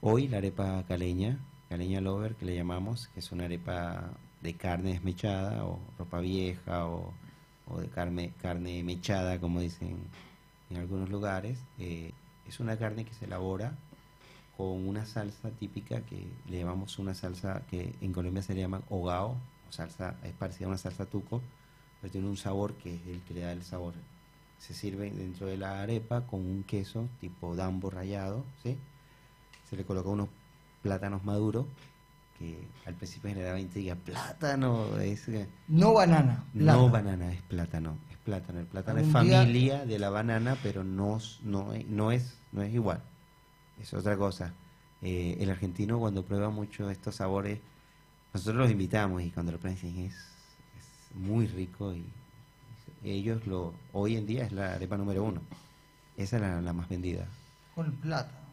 Hoy 0.00 0.28
la 0.28 0.38
arepa 0.38 0.84
caleña, 0.86 1.38
caleña 1.68 2.00
lover, 2.00 2.34
que 2.34 2.44
le 2.46 2.54
llamamos, 2.54 3.08
que 3.08 3.20
es 3.20 3.32
una 3.32 3.44
arepa 3.44 4.10
de 4.42 4.54
carne 4.54 4.92
desmechada 4.92 5.64
o 5.64 5.80
ropa 5.98 6.20
vieja 6.20 6.86
o, 6.86 7.12
o 7.68 7.80
de 7.80 7.88
carne, 7.88 8.32
carne 8.40 8.82
mechada, 8.82 9.40
como 9.40 9.60
dicen 9.60 9.96
en 10.70 10.76
algunos 10.76 11.08
lugares. 11.08 11.58
eh, 11.78 12.12
es 12.46 12.60
una 12.60 12.76
carne 12.76 13.04
que 13.04 13.12
se 13.14 13.24
elabora 13.24 13.76
con 14.56 14.88
una 14.88 15.04
salsa 15.04 15.50
típica 15.50 16.00
que 16.02 16.26
le 16.48 16.58
llamamos 16.58 16.98
una 16.98 17.14
salsa 17.14 17.62
que 17.68 17.94
en 18.00 18.12
Colombia 18.12 18.42
se 18.42 18.54
le 18.54 18.60
llama 18.62 18.80
hogao, 18.88 19.36
o 19.68 19.72
salsa, 19.72 20.16
es 20.24 20.32
parecida 20.32 20.66
a 20.66 20.68
una 20.68 20.78
salsa 20.78 21.04
tuco, 21.06 21.42
pero 22.00 22.10
tiene 22.12 22.26
un 22.28 22.36
sabor 22.36 22.74
que 22.74 22.94
es 22.94 23.00
el 23.06 23.20
que 23.22 23.34
le 23.34 23.40
da 23.40 23.52
el 23.52 23.62
sabor. 23.64 23.94
Se 24.58 24.72
sirve 24.72 25.10
dentro 25.10 25.46
de 25.46 25.58
la 25.58 25.82
arepa 25.82 26.22
con 26.26 26.40
un 26.40 26.62
queso 26.64 27.08
tipo 27.20 27.54
dambo 27.54 27.90
rallado, 27.90 28.44
¿sí? 28.62 28.78
se 29.68 29.76
le 29.76 29.84
coloca 29.84 30.08
unos 30.08 30.28
plátanos 30.82 31.24
maduros 31.24 31.66
que 32.38 32.66
al 32.86 32.94
principio 32.94 33.30
generaba 33.30 33.58
intriga. 33.58 33.94
Plátano 33.96 34.98
es 34.98 35.28
No 35.68 35.92
banana. 35.94 36.44
no 36.54 36.88
banana, 36.88 37.32
es 37.32 37.42
plátano, 37.42 37.98
es 38.10 38.16
plátano. 38.18 38.60
El 38.60 38.66
plátano 38.66 39.00
es 39.00 39.06
día- 39.06 39.12
familia 39.12 39.84
de 39.84 39.98
la 39.98 40.10
banana, 40.10 40.56
pero 40.62 40.84
no, 40.84 41.18
no, 41.42 41.72
no 41.88 42.12
es 42.12 42.38
no 42.52 42.62
es 42.62 42.72
igual. 42.72 43.02
Es 43.80 43.92
otra 43.94 44.16
cosa. 44.16 44.52
Eh, 45.02 45.36
el 45.40 45.50
argentino 45.50 45.98
cuando 45.98 46.24
prueba 46.24 46.50
mucho 46.50 46.90
estos 46.90 47.16
sabores, 47.16 47.58
nosotros 48.32 48.56
los 48.56 48.70
invitamos 48.70 49.22
y 49.22 49.30
cuando 49.30 49.52
lo 49.52 49.58
prueban 49.58 49.80
dicen 49.80 50.04
es, 50.06 50.14
es 50.14 51.16
muy 51.16 51.46
rico 51.46 51.94
y 51.94 52.04
ellos 53.04 53.46
lo 53.46 53.74
hoy 53.92 54.16
en 54.16 54.26
día 54.26 54.44
es 54.44 54.52
la 54.52 54.74
arepa 54.74 54.96
número 54.96 55.22
uno. 55.24 55.40
Esa 56.16 56.36
es 56.36 56.42
la, 56.42 56.60
la 56.60 56.72
más 56.72 56.88
vendida. 56.88 57.26
Con 57.74 57.86
el 57.86 57.92
plátano. 57.92 58.46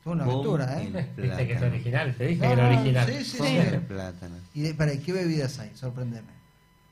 Es 0.00 0.06
una 0.06 0.24
aventura, 0.24 0.82
¿eh? 0.82 1.12
Viste 1.16 1.46
que 1.46 1.52
es 1.54 1.62
original, 1.62 2.14
te 2.14 2.26
dije 2.26 2.40
que 2.40 2.52
era 2.52 2.68
original. 2.68 3.06
sí, 3.08 3.24
sí, 3.24 3.38
Con 3.38 3.46
sí. 3.48 3.56
el 3.56 3.80
plátano. 3.80 4.36
¿Y 4.54 4.60
de, 4.62 4.74
para 4.74 4.96
qué 4.98 5.12
bebidas 5.12 5.58
hay? 5.58 5.74
Sorprendeme. 5.74 6.28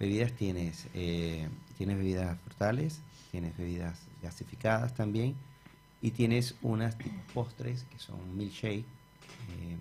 Bebidas 0.01 0.33
tienes, 0.33 0.87
eh, 0.95 1.49
tienes 1.79 1.97
bebidas 1.99 2.37
frutales, 2.41 3.01
tienes 3.31 3.57
bebidas 3.57 4.01
gasificadas 4.23 4.95
también, 4.95 5.35
y 6.03 6.11
tienes 6.11 6.57
unas 6.63 6.99
tipo 6.99 7.21
postres 7.33 7.85
que 7.85 7.99
son 7.99 8.37
milkshake, 8.37 8.85
eh, 8.85 9.77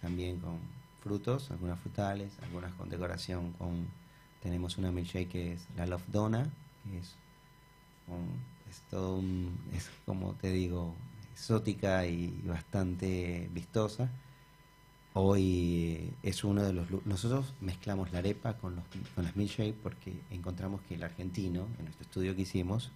también 0.00 0.38
con 0.38 0.58
frutos, 1.02 1.50
algunas 1.50 1.80
frutales, 1.80 2.32
algunas 2.42 2.72
con 2.74 2.88
decoración, 2.88 3.52
con 3.52 3.86
tenemos 4.42 4.76
una 4.78 4.90
milkshake 4.92 5.28
que 5.28 5.52
es 5.54 5.66
la 5.76 5.86
Love 5.86 6.06
Donna, 6.08 6.44
que 6.84 6.98
es, 6.98 7.14
un- 8.08 8.52
es 8.70 8.80
todo 8.90 9.16
un, 9.16 9.56
es 9.72 9.88
como 10.04 10.32
te 10.34 10.50
digo, 10.50 10.94
exótica 11.32 12.06
y 12.06 12.28
bastante 12.46 13.48
vistosa. 13.52 14.10
Hoy 15.14 16.10
es 16.22 16.42
uno 16.42 16.62
de 16.62 16.72
los... 16.72 16.86
Nosotros 17.04 17.52
mezclamos 17.60 18.12
la 18.12 18.20
arepa 18.20 18.54
con, 18.56 18.76
los, 18.76 18.84
con 19.14 19.24
las 19.24 19.36
milkshake 19.36 19.74
porque 19.74 20.14
encontramos 20.30 20.80
que 20.82 20.94
el 20.94 21.02
argentino, 21.02 21.66
en 21.78 21.84
nuestro 21.84 22.04
estudio 22.04 22.34
que 22.34 22.42
hicimos, 22.42 22.90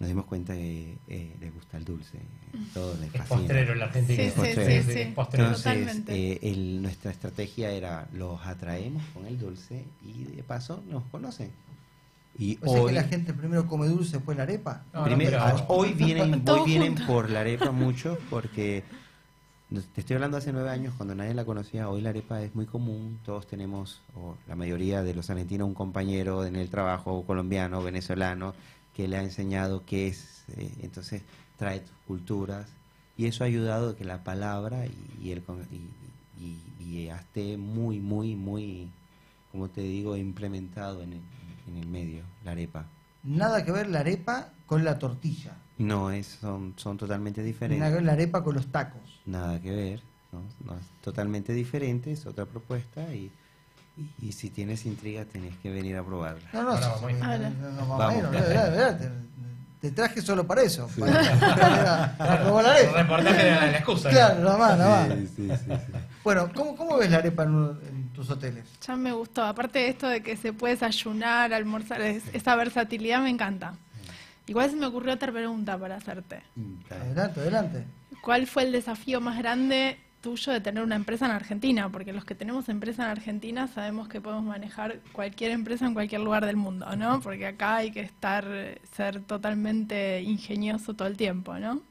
nos 0.00 0.08
dimos 0.08 0.24
cuenta 0.24 0.54
que 0.54 0.96
eh, 1.08 1.36
les 1.40 1.54
gusta 1.54 1.76
el 1.76 1.84
dulce. 1.84 2.18
Todo 2.74 2.94
les 2.94 3.04
Es 3.14 3.18
fascina. 3.20 3.38
postrero 3.38 3.72
el 3.74 3.82
argentino. 3.82 4.22
Sí, 4.24 4.30
sí, 4.30 4.52
sí, 4.54 4.60
Es 4.60 4.86
sí. 4.86 5.12
postrero. 5.14 5.44
Entonces, 5.44 5.62
Totalmente. 5.62 6.32
eh, 6.32 6.38
el- 6.42 6.82
nuestra 6.82 7.10
estrategia 7.12 7.70
era 7.70 8.08
los 8.12 8.40
atraemos 8.46 9.02
con 9.14 9.26
el 9.26 9.38
dulce 9.38 9.84
y 10.04 10.24
de 10.24 10.42
paso 10.42 10.82
nos 10.88 11.04
conocen. 11.04 11.50
Y 12.38 12.58
O 12.62 12.72
sea 12.72 12.86
que 12.86 12.92
la 12.92 13.04
gente 13.04 13.34
primero 13.34 13.66
come 13.66 13.86
dulce, 13.88 14.16
después 14.16 14.36
la 14.36 14.44
arepa. 14.44 14.84
No, 14.94 15.00
no, 15.00 15.04
primero, 15.06 15.38
pero- 15.44 15.64
hoy 15.68 15.92
vienen, 15.92 16.42
hoy 16.48 16.60
vienen 16.64 16.94
por 17.06 17.28
la 17.28 17.40
arepa 17.40 17.70
muchos 17.70 18.16
porque 18.30 18.82
te 19.94 20.00
estoy 20.00 20.14
hablando 20.14 20.36
hace 20.38 20.52
nueve 20.52 20.70
años 20.70 20.94
cuando 20.96 21.14
nadie 21.14 21.34
la 21.34 21.44
conocía. 21.44 21.88
Hoy 21.90 22.00
la 22.00 22.10
arepa 22.10 22.40
es 22.42 22.54
muy 22.54 22.66
común. 22.66 23.18
Todos 23.24 23.46
tenemos, 23.46 24.00
o 24.16 24.36
la 24.48 24.56
mayoría 24.56 25.02
de 25.02 25.12
los 25.14 25.28
argentinos, 25.28 25.68
un 25.68 25.74
compañero 25.74 26.46
en 26.46 26.56
el 26.56 26.70
trabajo 26.70 27.24
colombiano, 27.26 27.82
venezolano, 27.82 28.54
que 28.94 29.08
le 29.08 29.16
ha 29.16 29.22
enseñado 29.22 29.84
qué 29.86 30.08
es. 30.08 30.44
eh, 30.56 30.70
entonces 30.82 31.22
trae 31.56 31.80
tus 31.80 31.96
culturas 32.06 32.66
y 33.16 33.26
eso 33.26 33.44
ha 33.44 33.46
ayudado 33.46 33.90
a 33.90 33.96
que 33.96 34.04
la 34.04 34.24
palabra 34.24 34.86
y, 34.86 34.94
y 35.22 35.32
el 35.32 35.42
y, 36.38 36.56
y- 36.84 37.08
esté 37.08 37.56
muy, 37.56 38.00
muy, 38.00 38.34
muy, 38.36 38.88
como 39.52 39.68
te 39.68 39.82
digo, 39.82 40.16
implementado 40.16 41.02
en 41.02 41.12
el, 41.14 41.20
en 41.68 41.76
el 41.76 41.86
medio, 41.86 42.22
la 42.44 42.52
arepa. 42.52 42.86
Nada 43.22 43.64
que 43.64 43.72
ver 43.72 43.88
la 43.88 44.00
arepa 44.00 44.52
con 44.66 44.84
la 44.84 44.98
tortilla. 44.98 45.56
No, 45.78 46.10
es, 46.10 46.26
son, 46.40 46.74
son 46.76 46.96
totalmente 46.96 47.40
Nada 47.40 47.46
que 47.48 47.52
diferentes. 47.52 47.92
ver 47.94 48.02
la 48.02 48.12
arepa 48.12 48.42
con 48.44 48.54
los 48.54 48.66
tacos. 48.70 49.20
Nada 49.26 49.60
que 49.60 49.70
ver. 49.70 50.02
¿no? 50.32 50.42
No, 50.64 50.78
es 50.78 50.86
totalmente 51.02 51.52
diferente, 51.52 52.12
es 52.12 52.26
otra 52.26 52.46
propuesta 52.46 53.12
y, 53.14 53.30
y, 54.22 54.32
si 54.32 54.50
tienes 54.50 54.86
intriga 54.86 55.24
tenés 55.24 55.56
que 55.58 55.70
venir 55.70 55.96
a 55.96 56.02
probarla. 56.04 56.48
No, 56.52 56.62
no, 56.62 56.76
sí, 56.76 56.82
sí, 57.08 57.14
no, 57.20 58.10
te, 59.80 59.90
traje 59.90 60.20
solo 60.20 60.46
para 60.46 60.62
eso. 60.62 60.88
Para, 60.98 62.14
para 62.18 62.42
probar 62.42 62.64
la 62.64 62.78
El 62.78 62.86
arepa. 62.88 63.02
reportaje 63.02 63.44
de 63.44 63.50
la, 63.50 63.70
excusa. 63.78 64.10
Claro, 64.10 64.40
nada 64.44 64.58
más, 64.58 64.78
nada 64.78 65.06
más. 65.08 65.18
Sí, 65.18 65.26
sí, 65.36 65.48
sí, 65.48 65.70
sí. 65.86 65.92
Bueno, 66.22 66.50
¿cómo, 66.54 66.76
¿cómo 66.76 66.98
ves 66.98 67.10
la 67.10 67.18
arepa 67.18 67.44
en, 67.44 67.78
en 67.88 68.08
tus 68.14 68.28
hoteles? 68.30 68.64
Ya 68.86 68.96
me 68.96 69.12
gustó. 69.12 69.42
Aparte 69.42 69.78
de 69.78 69.88
esto 69.88 70.06
de 70.08 70.22
que 70.22 70.36
se 70.36 70.52
puede 70.52 70.74
desayunar, 70.74 71.52
almorzar, 71.54 72.00
es- 72.02 72.24
esa 72.34 72.56
versatilidad 72.56 73.22
me 73.22 73.30
encanta. 73.30 73.74
Igual 74.46 74.68
se 74.70 74.76
me 74.76 74.86
ocurrió 74.86 75.14
otra 75.14 75.32
pregunta 75.32 75.78
para 75.78 75.96
hacerte. 75.96 76.42
Adelante, 76.90 77.40
adelante. 77.40 77.84
¿Cuál 78.20 78.46
fue 78.46 78.64
el 78.64 78.72
desafío 78.72 79.20
más 79.20 79.38
grande 79.38 79.98
tuyo 80.20 80.52
de 80.52 80.60
tener 80.60 80.82
una 80.82 80.96
empresa 80.96 81.26
en 81.26 81.32
Argentina? 81.32 81.90
Porque 81.90 82.12
los 82.12 82.24
que 82.24 82.34
tenemos 82.34 82.68
empresa 82.68 83.04
en 83.04 83.10
Argentina 83.10 83.68
sabemos 83.68 84.08
que 84.08 84.20
podemos 84.20 84.44
manejar 84.44 85.00
cualquier 85.12 85.50
empresa 85.52 85.86
en 85.86 85.94
cualquier 85.94 86.20
lugar 86.20 86.46
del 86.46 86.56
mundo, 86.56 86.94
¿no? 86.96 87.20
Porque 87.20 87.46
acá 87.46 87.76
hay 87.76 87.90
que 87.90 88.00
estar, 88.00 88.44
ser 88.96 89.22
totalmente 89.22 90.22
ingenioso 90.22 90.94
todo 90.94 91.08
el 91.08 91.16
tiempo, 91.16 91.58
¿no? 91.58 91.82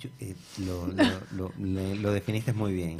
Yo, 0.00 0.10
eh, 0.20 0.36
lo, 0.58 0.86
lo, 1.32 1.52
lo 1.58 2.12
definiste 2.12 2.52
muy 2.52 2.72
bien. 2.72 2.98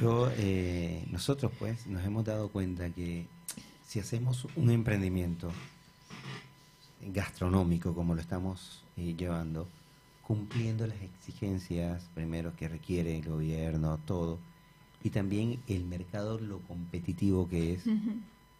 Yo, 0.00 0.30
eh, 0.36 1.04
nosotros 1.10 1.52
pues 1.58 1.86
nos 1.86 2.04
hemos 2.04 2.24
dado 2.24 2.48
cuenta 2.48 2.88
que 2.90 3.26
si 3.86 4.00
hacemos 4.00 4.46
un 4.56 4.70
emprendimiento 4.70 5.50
gastronómico 7.00 7.94
como 7.94 8.14
lo 8.14 8.20
estamos 8.20 8.82
eh, 8.96 9.14
llevando, 9.16 9.68
cumpliendo 10.26 10.86
las 10.88 11.00
exigencias 11.02 12.08
primero 12.14 12.56
que 12.56 12.68
requiere 12.68 13.16
el 13.16 13.24
gobierno, 13.24 13.98
todo, 14.06 14.40
y 15.04 15.10
también 15.10 15.60
el 15.68 15.84
mercado, 15.84 16.40
lo 16.40 16.58
competitivo 16.62 17.48
que 17.48 17.74
es, 17.74 17.84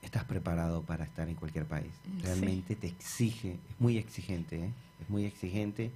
estás 0.01 0.23
preparado 0.25 0.83
para 0.83 1.05
estar 1.05 1.29
en 1.29 1.35
cualquier 1.35 1.65
país. 1.65 1.91
Sí. 2.05 2.23
Realmente 2.23 2.77
te 2.77 2.87
exige, 2.87 3.59
es 3.69 3.81
muy 3.81 3.99
exigente, 3.99 4.67
¿eh? 4.67 4.73
es 5.03 5.11
muy 5.11 5.25
exigente. 5.25 5.91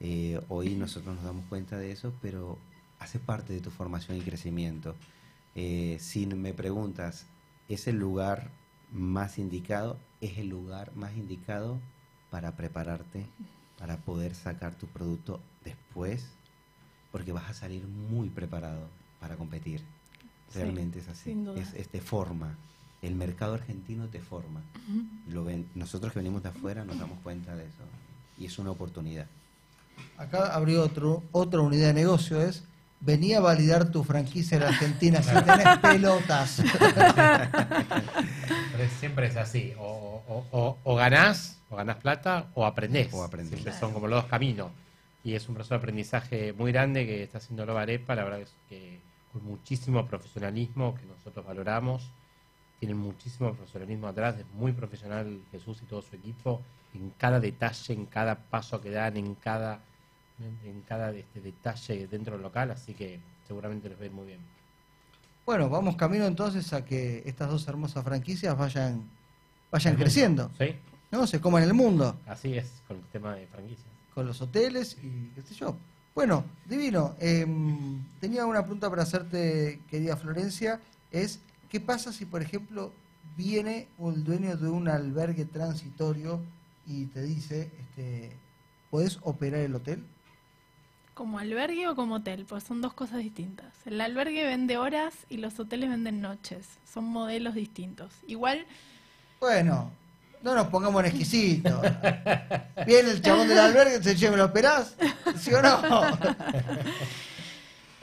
Eh, 0.00 0.40
hoy 0.48 0.76
nosotros 0.76 1.14
nos 1.16 1.24
damos 1.24 1.44
cuenta 1.50 1.76
de 1.76 1.92
eso, 1.92 2.14
pero 2.22 2.56
hace 2.98 3.18
parte 3.18 3.52
de 3.52 3.60
tu 3.60 3.70
formación 3.70 4.16
y 4.16 4.22
crecimiento. 4.22 4.94
Eh, 5.54 5.98
si 6.00 6.24
me 6.24 6.54
preguntas, 6.54 7.26
¿es 7.68 7.86
el 7.86 7.98
lugar 7.98 8.50
más 8.90 9.38
indicado? 9.38 9.98
Es 10.22 10.38
el 10.38 10.48
lugar 10.48 10.90
más 10.96 11.14
indicado 11.14 11.78
para 12.30 12.56
prepararte, 12.56 13.26
para 13.82 13.96
poder 13.96 14.32
sacar 14.36 14.76
tu 14.76 14.86
producto 14.86 15.40
después, 15.64 16.24
porque 17.10 17.32
vas 17.32 17.50
a 17.50 17.52
salir 17.52 17.84
muy 17.84 18.28
preparado 18.28 18.86
para 19.18 19.34
competir. 19.34 19.80
Sí, 20.52 20.60
Realmente 20.60 21.00
es 21.00 21.08
así. 21.08 21.30
sin 21.30 21.44
duda. 21.44 21.60
Es, 21.60 21.74
es 21.74 21.88
te 21.88 22.00
forma. 22.00 22.56
El 23.02 23.16
mercado 23.16 23.54
argentino 23.54 24.06
te 24.06 24.20
forma. 24.20 24.60
Ujú. 24.88 25.32
Lo 25.34 25.42
ven, 25.42 25.66
nosotros 25.74 26.12
que 26.12 26.20
venimos 26.20 26.44
de 26.44 26.50
afuera 26.50 26.84
nos 26.84 26.96
damos 26.96 27.18
cuenta 27.24 27.56
de 27.56 27.64
eso. 27.64 27.82
Y 28.38 28.46
es 28.46 28.56
una 28.60 28.70
oportunidad. 28.70 29.26
Acá 30.16 30.54
abrió 30.54 30.84
otro, 30.84 31.24
otra 31.32 31.60
unidad 31.60 31.88
de 31.88 31.94
negocio, 31.94 32.40
es 32.40 32.62
venía 33.02 33.38
a 33.38 33.40
validar 33.40 33.90
tu 33.90 34.04
franquicia 34.04 34.56
en 34.56 34.62
Argentina 34.62 35.22
si 35.22 35.34
tenés 35.42 35.78
pelotas. 35.78 36.62
Siempre 38.98 39.26
es 39.26 39.36
así. 39.36 39.72
O, 39.78 40.22
o, 40.28 40.46
o- 40.58 40.78
o 40.84 40.94
ganás, 40.96 41.58
o 41.70 41.76
ganás 41.76 41.96
plata, 41.96 42.46
o 42.54 42.64
aprendés. 42.64 43.12
O 43.12 43.22
aprendés. 43.22 43.50
Siempre 43.60 43.78
son 43.78 43.92
como 43.92 44.06
los 44.06 44.22
dos 44.22 44.30
caminos. 44.30 44.70
Y 45.24 45.34
es 45.34 45.48
un 45.48 45.54
proceso 45.54 45.74
de 45.74 45.78
aprendizaje 45.78 46.52
muy 46.52 46.72
grande 46.72 47.06
que 47.06 47.22
está 47.22 47.38
haciendo 47.38 47.64
Loba 47.66 47.82
Arepa. 47.82 48.14
La 48.14 48.24
verdad 48.24 48.40
es 48.40 48.54
que 48.68 49.00
con 49.32 49.44
muchísimo 49.44 50.06
profesionalismo 50.06 50.94
que 50.94 51.06
nosotros 51.06 51.44
valoramos. 51.46 52.10
Tienen 52.80 52.98
muchísimo 52.98 53.52
profesionalismo 53.54 54.08
atrás. 54.08 54.36
Es 54.38 54.46
muy 54.54 54.72
profesional 54.72 55.40
Jesús 55.52 55.78
y 55.82 55.86
todo 55.86 56.02
su 56.02 56.16
equipo. 56.16 56.60
En 56.94 57.10
cada 57.16 57.38
detalle, 57.38 57.94
en 57.94 58.06
cada 58.06 58.34
paso 58.34 58.80
que 58.80 58.90
dan, 58.90 59.16
en 59.16 59.34
cada, 59.36 59.78
en 60.64 60.82
cada 60.82 61.10
este, 61.12 61.40
detalle 61.40 62.06
dentro 62.06 62.34
del 62.34 62.42
local. 62.42 62.70
Así 62.70 62.94
que 62.94 63.20
seguramente 63.46 63.88
les 63.88 63.98
va 63.98 64.02
a 64.02 64.06
ir 64.06 64.12
muy 64.12 64.26
bien. 64.26 64.40
Bueno, 65.44 65.68
vamos 65.68 65.96
camino 65.96 66.24
entonces 66.26 66.72
a 66.72 66.84
que 66.84 67.22
estas 67.26 67.50
dos 67.50 67.66
hermosas 67.66 68.04
franquicias 68.04 68.56
vayan, 68.56 69.02
vayan 69.72 69.96
creciendo, 69.96 70.50
¿Sí? 70.56 70.76
¿no? 71.10 71.26
Se 71.26 71.40
coman 71.40 71.64
el 71.64 71.74
mundo 71.74 72.16
Así 72.26 72.54
es 72.54 72.70
con 72.86 72.98
el 72.98 73.02
tema 73.06 73.34
de 73.34 73.46
franquicias. 73.48 73.86
con 74.14 74.26
los 74.26 74.40
hoteles 74.40 74.96
y 75.02 75.30
qué 75.34 75.42
sé 75.42 75.54
yo. 75.54 75.76
Bueno, 76.14 76.44
divino. 76.66 77.16
em, 77.18 78.04
tenía 78.20 78.46
una 78.46 78.60
pregunta 78.62 78.88
para 78.88 79.02
hacerte, 79.02 79.80
querida 79.90 80.16
Florencia, 80.16 80.78
es 81.10 81.40
¿qué 81.68 81.80
pasa 81.80 82.12
si, 82.12 82.24
por 82.24 82.40
ejemplo, 82.42 82.92
viene 83.36 83.88
el 83.98 84.22
dueño 84.22 84.56
de 84.56 84.68
un 84.68 84.88
albergue 84.88 85.44
transitorio 85.46 86.40
y 86.86 87.06
te 87.06 87.22
dice, 87.22 87.70
este, 87.80 88.30
¿podés 88.90 89.18
operar 89.22 89.60
el 89.60 89.74
hotel? 89.74 90.04
¿Como 91.14 91.38
albergue 91.38 91.88
o 91.88 91.94
como 91.94 92.16
hotel? 92.16 92.46
Pues 92.48 92.64
son 92.64 92.80
dos 92.80 92.94
cosas 92.94 93.18
distintas. 93.18 93.68
El 93.84 94.00
albergue 94.00 94.46
vende 94.46 94.78
horas 94.78 95.14
y 95.28 95.36
los 95.36 95.58
hoteles 95.60 95.90
venden 95.90 96.20
noches. 96.22 96.66
Son 96.90 97.04
modelos 97.04 97.54
distintos. 97.54 98.12
Igual, 98.26 98.66
Bueno, 99.40 99.90
no 100.42 100.54
nos 100.54 100.68
pongamos 100.68 101.00
en 101.00 101.06
exquisito. 101.10 101.82
Viene 102.86 103.10
el 103.10 103.20
chabón 103.22 103.46
del 103.48 103.58
albergue 103.58 103.98
dice, 103.98 104.16
che, 104.16 104.30
¿me 104.30 104.36
lo 104.36 104.46
operás? 104.46 104.96
¿Sí 105.38 105.52
o 105.52 105.60
no? 105.60 105.80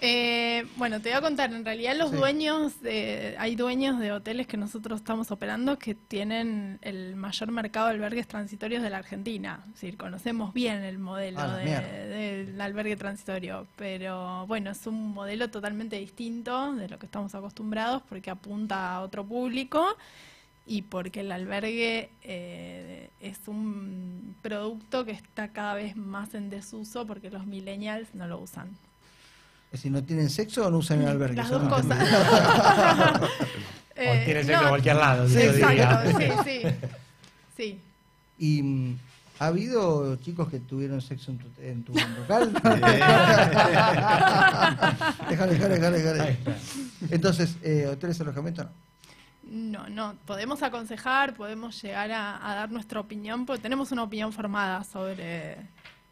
eh, 0.01 0.65
bueno, 0.77 0.99
te 1.01 1.09
voy 1.09 1.17
a 1.17 1.21
contar, 1.21 1.51
en 1.53 1.63
realidad 1.65 1.95
los 1.97 2.11
Sí. 2.11 2.15
dueños, 2.17 2.81
de, 2.81 3.35
hay 3.37 3.55
dueños 3.55 3.99
de 3.99 4.11
hoteles 4.11 4.47
que 4.47 4.57
nosotros 4.57 4.99
estamos 4.99 5.31
operando 5.31 5.77
que 5.77 5.95
tienen 5.95 6.79
el 6.81 7.15
mayor 7.15 7.51
mercado 7.51 7.87
de 7.87 7.93
albergues 7.93 8.27
transitorios 8.27 8.81
de 8.83 8.89
la 8.89 8.97
Argentina. 8.97 9.61
Es 9.67 9.73
decir, 9.73 9.97
conocemos 9.97 10.53
bien 10.53 10.83
el 10.83 10.99
modelo 10.99 11.39
A 11.39 11.47
la 11.47 11.57
de- 11.57 12.45
del 12.45 12.61
albergue 12.61 12.95
transitorio, 12.95 13.67
pero 13.75 14.45
bueno, 14.47 14.71
es 14.71 14.85
un 14.87 15.09
modelo 15.13 15.49
totalmente 15.49 15.97
distinto 15.97 16.73
de 16.73 16.87
lo 16.89 16.97
que 16.99 17.05
estamos 17.05 17.35
acostumbrados 17.35 18.01
porque 18.07 18.29
apunta 18.29 18.93
a 18.95 19.01
otro 19.01 19.25
público 19.25 19.85
y 20.65 20.83
porque 20.83 21.21
el 21.21 21.31
albergue 21.31 22.09
eh, 22.23 23.09
es 23.21 23.47
un 23.47 24.35
producto 24.41 25.03
que 25.03 25.11
está 25.11 25.47
cada 25.49 25.73
vez 25.73 25.95
más 25.95 26.33
en 26.35 26.49
desuso 26.49 27.07
porque 27.07 27.29
los 27.31 27.45
millennials 27.47 28.13
no 28.13 28.27
lo 28.27 28.39
usan. 28.39 28.69
Es 29.71 29.81
si 29.81 29.89
no 29.89 30.03
tienen 30.03 30.29
sexo 30.29 30.65
o 30.65 30.71
no 30.71 30.77
usan 30.77 31.01
el 31.01 31.07
albergue. 31.09 31.35
Las 31.35 31.49
dos 31.49 31.67
cosas. 31.69 31.97
o 33.21 33.27
Eh, 33.95 34.21
tiene 34.25 34.43
sexo 34.43 34.57
no, 34.57 34.63
en 34.63 34.69
cualquier 34.69 34.95
lado. 34.95 35.27
Sí, 35.27 35.35
yo 35.35 35.53
diría. 35.53 36.03
Exacto, 36.05 36.19
sí, 36.45 36.61
sí. 36.61 36.61
Sí. 37.57 37.81
Y 38.37 38.63
mm, 38.63 38.97
ha 39.39 39.45
habido 39.47 40.15
chicos 40.17 40.49
que 40.49 40.59
tuvieron 40.59 41.01
sexo 41.01 41.31
en 41.31 41.37
tu, 41.37 41.47
en 41.61 41.83
tu 41.83 41.93
local. 42.19 42.53
déjale, 45.29 45.53
déjale, 45.57 45.79
déjale. 45.79 46.37
Entonces, 47.11 47.57
eh, 47.61 47.87
hoteles 47.87 48.19
alojamiento 48.21 48.63
no. 48.63 48.69
No, 49.51 49.89
no, 49.89 50.15
podemos 50.25 50.61
aconsejar, 50.61 51.33
podemos 51.33 51.81
llegar 51.81 52.11
a, 52.11 52.51
a 52.51 52.55
dar 52.55 52.71
nuestra 52.71 52.99
opinión, 52.99 53.45
porque 53.47 53.63
tenemos 53.63 53.91
una 53.91 54.03
opinión 54.03 54.31
formada 54.31 54.83
sobre, 54.83 55.57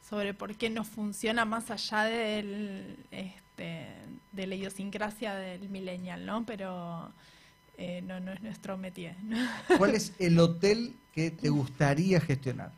sobre 0.10 0.34
por 0.34 0.56
qué 0.56 0.72
no 0.72 0.84
funciona 0.84 1.46
más 1.46 1.70
allá 1.70 2.04
del, 2.06 2.98
este, 3.58 3.86
de 4.32 4.48
la 4.48 4.56
idiosincrasia 4.56 5.36
del 5.36 5.70
millennial, 5.70 6.26
¿no? 6.26 6.46
Pero 6.46 7.12
eh, 7.78 8.02
no, 8.04 8.20
no 8.20 8.32
es 8.32 8.41
nuestro 8.41 8.78
métier. 8.78 9.15
¿no? 9.24 9.38
¿Cuál 9.78 9.96
es 9.96 10.13
el 10.20 10.39
hotel 10.39 10.93
que 11.13 11.32
te 11.32 11.50
gustaría 11.50 12.20
gestionar? 12.22 12.72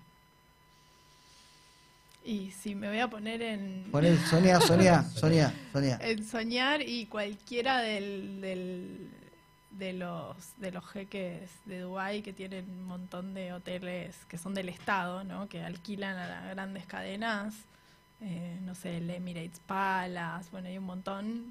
Y 2.24 2.52
si 2.52 2.76
me 2.76 2.88
voy 2.90 3.00
a 3.00 3.10
poner 3.10 3.42
en, 3.42 3.88
Poner, 3.92 4.18
Sonia, 4.20 4.60
Sonia, 4.62 5.04
Sonia, 5.04 5.54
Sonia. 5.74 6.00
en 6.02 6.24
soñar 6.26 6.82
y 6.82 7.06
cualquiera 7.08 7.80
del, 7.80 8.42
del- 8.42 9.10
de 9.72 9.94
los 9.94 10.36
de 10.58 10.72
los 10.72 10.84
jeques 10.88 11.50
de 11.66 11.80
Dubái 11.82 12.22
que 12.22 12.34
tienen 12.34 12.66
un 12.70 12.84
montón 12.86 13.34
de 13.36 13.54
hoteles 13.54 14.16
que 14.28 14.38
son 14.38 14.54
del 14.54 14.68
estado, 14.68 15.24
¿no? 15.24 15.48
Que 15.48 15.62
alquilan 15.62 16.18
a 16.18 16.28
las 16.28 16.50
grandes 16.50 16.86
cadenas, 16.86 17.54
eh, 18.22 18.60
no 18.64 18.76
sé, 18.76 18.98
el 18.98 19.10
Emirates 19.10 19.60
Palace, 19.66 20.50
bueno, 20.52 20.68
hay 20.68 20.78
un 20.78 20.86
montón. 20.86 21.46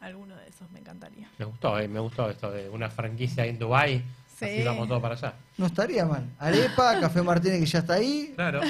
Alguno 0.00 0.36
de 0.36 0.48
esos 0.48 0.70
me 0.70 0.78
encantaría. 0.78 1.28
Me 1.38 1.44
gustó, 1.44 1.76
eh, 1.78 1.88
me 1.88 1.98
gustó 1.98 2.30
esto 2.30 2.52
de 2.52 2.68
una 2.68 2.88
franquicia 2.88 3.44
en 3.44 3.58
Dubai. 3.58 3.98
Sí. 4.38 4.44
Así 4.44 4.62
vamos 4.62 4.86
todos 4.86 5.02
para 5.02 5.14
allá. 5.16 5.34
No 5.56 5.66
estaría 5.66 6.04
mal. 6.06 6.24
Arepa, 6.38 7.00
Café 7.00 7.20
Martínez 7.22 7.58
que 7.58 7.66
ya 7.66 7.78
está 7.80 7.94
ahí. 7.94 8.32
Claro. 8.36 8.60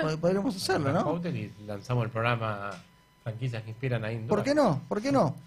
pod- 0.00 0.18
Podríamos 0.18 0.56
hacerlo, 0.56 0.90
¿no? 0.90 1.28
Y 1.28 1.52
lanzamos 1.66 2.04
el 2.06 2.10
programa 2.10 2.70
Franquicias 3.22 3.62
que 3.62 3.68
inspiran 3.70 4.02
ahí 4.06 4.24
¿Por 4.26 4.42
qué 4.42 4.54
no? 4.54 4.80
¿Por 4.88 5.02
qué 5.02 5.12
no? 5.12 5.36